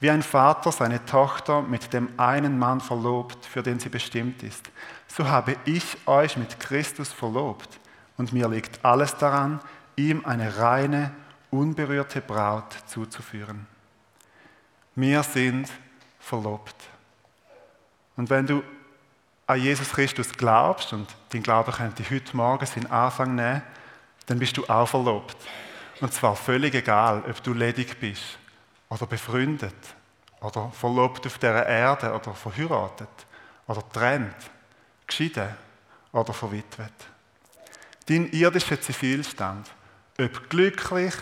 Wie 0.00 0.10
ein 0.10 0.22
Vater 0.22 0.72
seine 0.72 1.04
Tochter 1.04 1.62
mit 1.62 1.92
dem 1.92 2.08
einen 2.18 2.58
Mann 2.58 2.80
verlobt, 2.80 3.44
für 3.44 3.62
den 3.62 3.78
sie 3.78 3.90
bestimmt 3.90 4.42
ist, 4.42 4.70
so 5.06 5.28
habe 5.28 5.56
ich 5.64 5.96
euch 6.06 6.36
mit 6.36 6.58
Christus 6.58 7.12
verlobt. 7.12 7.78
Und 8.16 8.32
mir 8.32 8.48
liegt 8.48 8.84
alles 8.84 9.16
daran, 9.16 9.60
ihm 9.96 10.24
eine 10.24 10.58
reine, 10.58 11.12
unberührte 11.50 12.20
Braut 12.20 12.76
zuzuführen. 12.86 13.66
Wir 14.94 15.22
sind 15.22 15.70
verlobt. 16.18 16.76
Und 18.16 18.30
wenn 18.30 18.46
du 18.46 18.62
an 19.50 19.60
Jesus 19.60 19.90
Christus 19.90 20.32
glaubst, 20.32 20.92
und 20.92 21.08
dein 21.30 21.42
Glaube 21.42 21.72
könnte 21.72 22.08
heute 22.08 22.36
Morgen 22.36 22.66
seinen 22.66 22.90
Anfang 22.90 23.34
nehmen, 23.34 23.62
dann 24.26 24.38
bist 24.38 24.56
du 24.56 24.64
auch 24.66 24.86
verlobt. 24.86 25.36
Und 26.00 26.12
zwar 26.14 26.36
völlig 26.36 26.74
egal, 26.74 27.24
ob 27.28 27.42
du 27.42 27.52
ledig 27.52 27.98
bist 27.98 28.38
oder 28.88 29.06
befreundet 29.06 29.74
oder 30.40 30.70
verlobt 30.70 31.26
auf 31.26 31.36
dieser 31.38 31.66
Erde 31.66 32.14
oder 32.14 32.32
verheiratet 32.32 33.08
oder 33.66 33.82
trennt, 33.92 34.36
geschieden 35.06 35.48
oder 36.12 36.32
verwitwet. 36.32 36.92
Dein 38.06 38.30
irdischer 38.30 38.80
Zivilstand, 38.80 39.68
ob 40.18 40.48
glücklich 40.48 41.14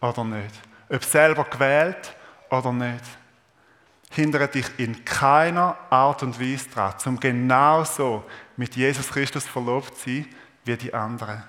oder 0.00 0.24
nicht, 0.24 0.54
ob 0.88 1.04
selber 1.04 1.44
gewählt 1.44 2.14
oder 2.50 2.72
nicht, 2.72 3.04
hindert 4.10 4.54
dich 4.54 4.66
in 4.78 5.04
keiner 5.04 5.76
Art 5.90 6.22
und 6.22 6.40
Weise 6.40 6.68
daran, 6.74 6.94
um 7.06 7.20
genauso 7.20 8.24
mit 8.56 8.76
Jesus 8.76 9.08
Christus 9.08 9.44
verlobt 9.44 9.96
zu 9.98 10.10
sein 10.10 10.26
wie 10.64 10.76
die 10.76 10.94
anderen. 10.94 11.42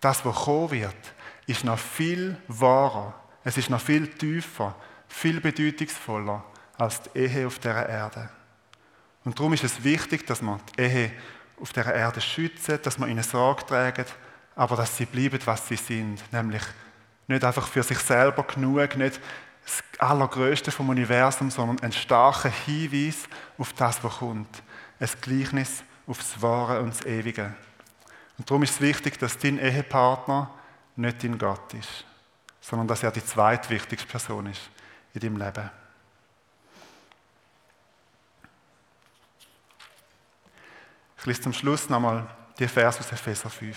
Das, 0.00 0.24
was 0.24 0.36
kommen 0.36 0.70
wird, 0.70 1.14
ist 1.46 1.64
noch 1.64 1.78
viel 1.78 2.36
wahrer, 2.46 3.14
es 3.44 3.56
ist 3.56 3.70
noch 3.70 3.80
viel 3.80 4.08
tiefer, 4.08 4.74
viel 5.08 5.40
bedeutungsvoller 5.40 6.44
als 6.76 7.02
die 7.02 7.18
Ehe 7.18 7.46
auf 7.46 7.58
der 7.58 7.88
Erde. 7.88 8.28
Und 9.24 9.38
darum 9.38 9.52
ist 9.52 9.64
es 9.64 9.82
wichtig, 9.82 10.26
dass 10.26 10.42
man 10.42 10.60
die 10.76 10.82
Ehe 10.82 11.12
auf 11.60 11.72
der 11.72 11.86
Erde 11.86 12.20
schützen, 12.20 12.78
dass 12.82 12.98
man 12.98 13.10
ihnen 13.10 13.22
Sorge 13.22 13.66
trägt, 13.66 14.14
aber 14.54 14.76
dass 14.76 14.96
sie 14.96 15.06
bleiben, 15.06 15.40
was 15.44 15.66
sie 15.66 15.76
sind, 15.76 16.22
nämlich 16.32 16.62
nicht 17.26 17.44
einfach 17.44 17.66
für 17.66 17.82
sich 17.82 17.98
selber 17.98 18.42
genug, 18.44 18.96
nicht 18.96 19.20
das 19.68 20.00
Allergrößte 20.00 20.70
vom 20.70 20.88
Universum, 20.88 21.50
sondern 21.50 21.80
ein 21.80 21.92
starker 21.92 22.48
Hinweis 22.48 23.28
auf 23.58 23.72
das, 23.74 24.02
was 24.02 24.18
kommt. 24.18 24.62
Ein 24.98 25.08
Gleichnis 25.20 25.82
auf 26.06 26.18
das 26.18 26.40
Wahre 26.40 26.80
und 26.80 26.90
das 26.90 27.04
Ewige. 27.04 27.54
Und 28.38 28.48
darum 28.48 28.62
ist 28.62 28.74
es 28.74 28.80
wichtig, 28.80 29.18
dass 29.18 29.36
dein 29.36 29.58
Ehepartner 29.58 30.50
nicht 30.96 31.22
dein 31.22 31.38
Gott 31.38 31.74
ist, 31.74 32.04
sondern 32.60 32.88
dass 32.88 33.02
er 33.02 33.10
die 33.10 33.24
zweitwichtigste 33.24 34.08
Person 34.08 34.46
ist 34.46 34.70
in 35.12 35.20
deinem 35.20 35.36
Leben. 35.36 35.70
Ich 41.18 41.26
lese 41.26 41.42
zum 41.42 41.52
Schluss 41.52 41.88
nochmal 41.88 42.26
die 42.58 42.68
Verse 42.68 43.00
aus 43.00 43.12
Epheser 43.12 43.50
5. 43.50 43.76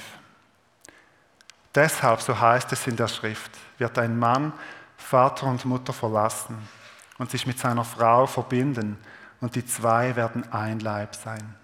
Deshalb, 1.73 2.21
so 2.21 2.39
heißt 2.39 2.71
es 2.71 2.88
in 2.88 2.95
der 2.95 3.08
Schrift, 3.08 3.51
wird 3.77 3.97
ein 3.97 4.17
Mann 4.17 4.54
Vater 5.02 5.48
und 5.48 5.66
Mutter 5.66 5.94
verlassen 5.94 6.58
und 7.18 7.30
sich 7.30 7.46
mit 7.46 7.60
seiner 7.60 7.84
Frau 7.84 8.28
verbinden 8.28 8.98
und 9.42 9.56
die 9.56 9.66
zwei 9.66 10.16
werden 10.16 10.52
ein 10.52 10.80
Leib 10.80 11.16
sein. 11.16 11.56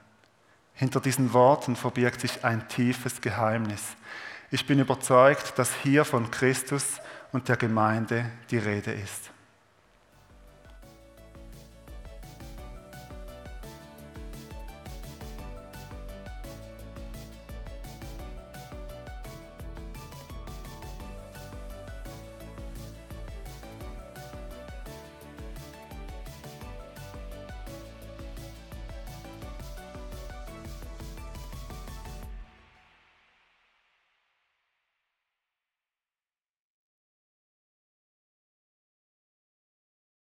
Hinter 0.73 0.99
diesen 0.99 1.33
Worten 1.33 1.75
verbirgt 1.75 2.21
sich 2.21 2.43
ein 2.43 2.67
tiefes 2.67 3.21
Geheimnis. 3.21 3.95
Ich 4.51 4.65
bin 4.65 4.79
überzeugt, 4.79 5.57
dass 5.57 5.73
hier 5.73 6.05
von 6.05 6.29
Christus 6.29 6.99
und 7.31 7.49
der 7.49 7.57
Gemeinde 7.57 8.29
die 8.51 8.57
Rede 8.57 8.91
ist. 8.91 9.31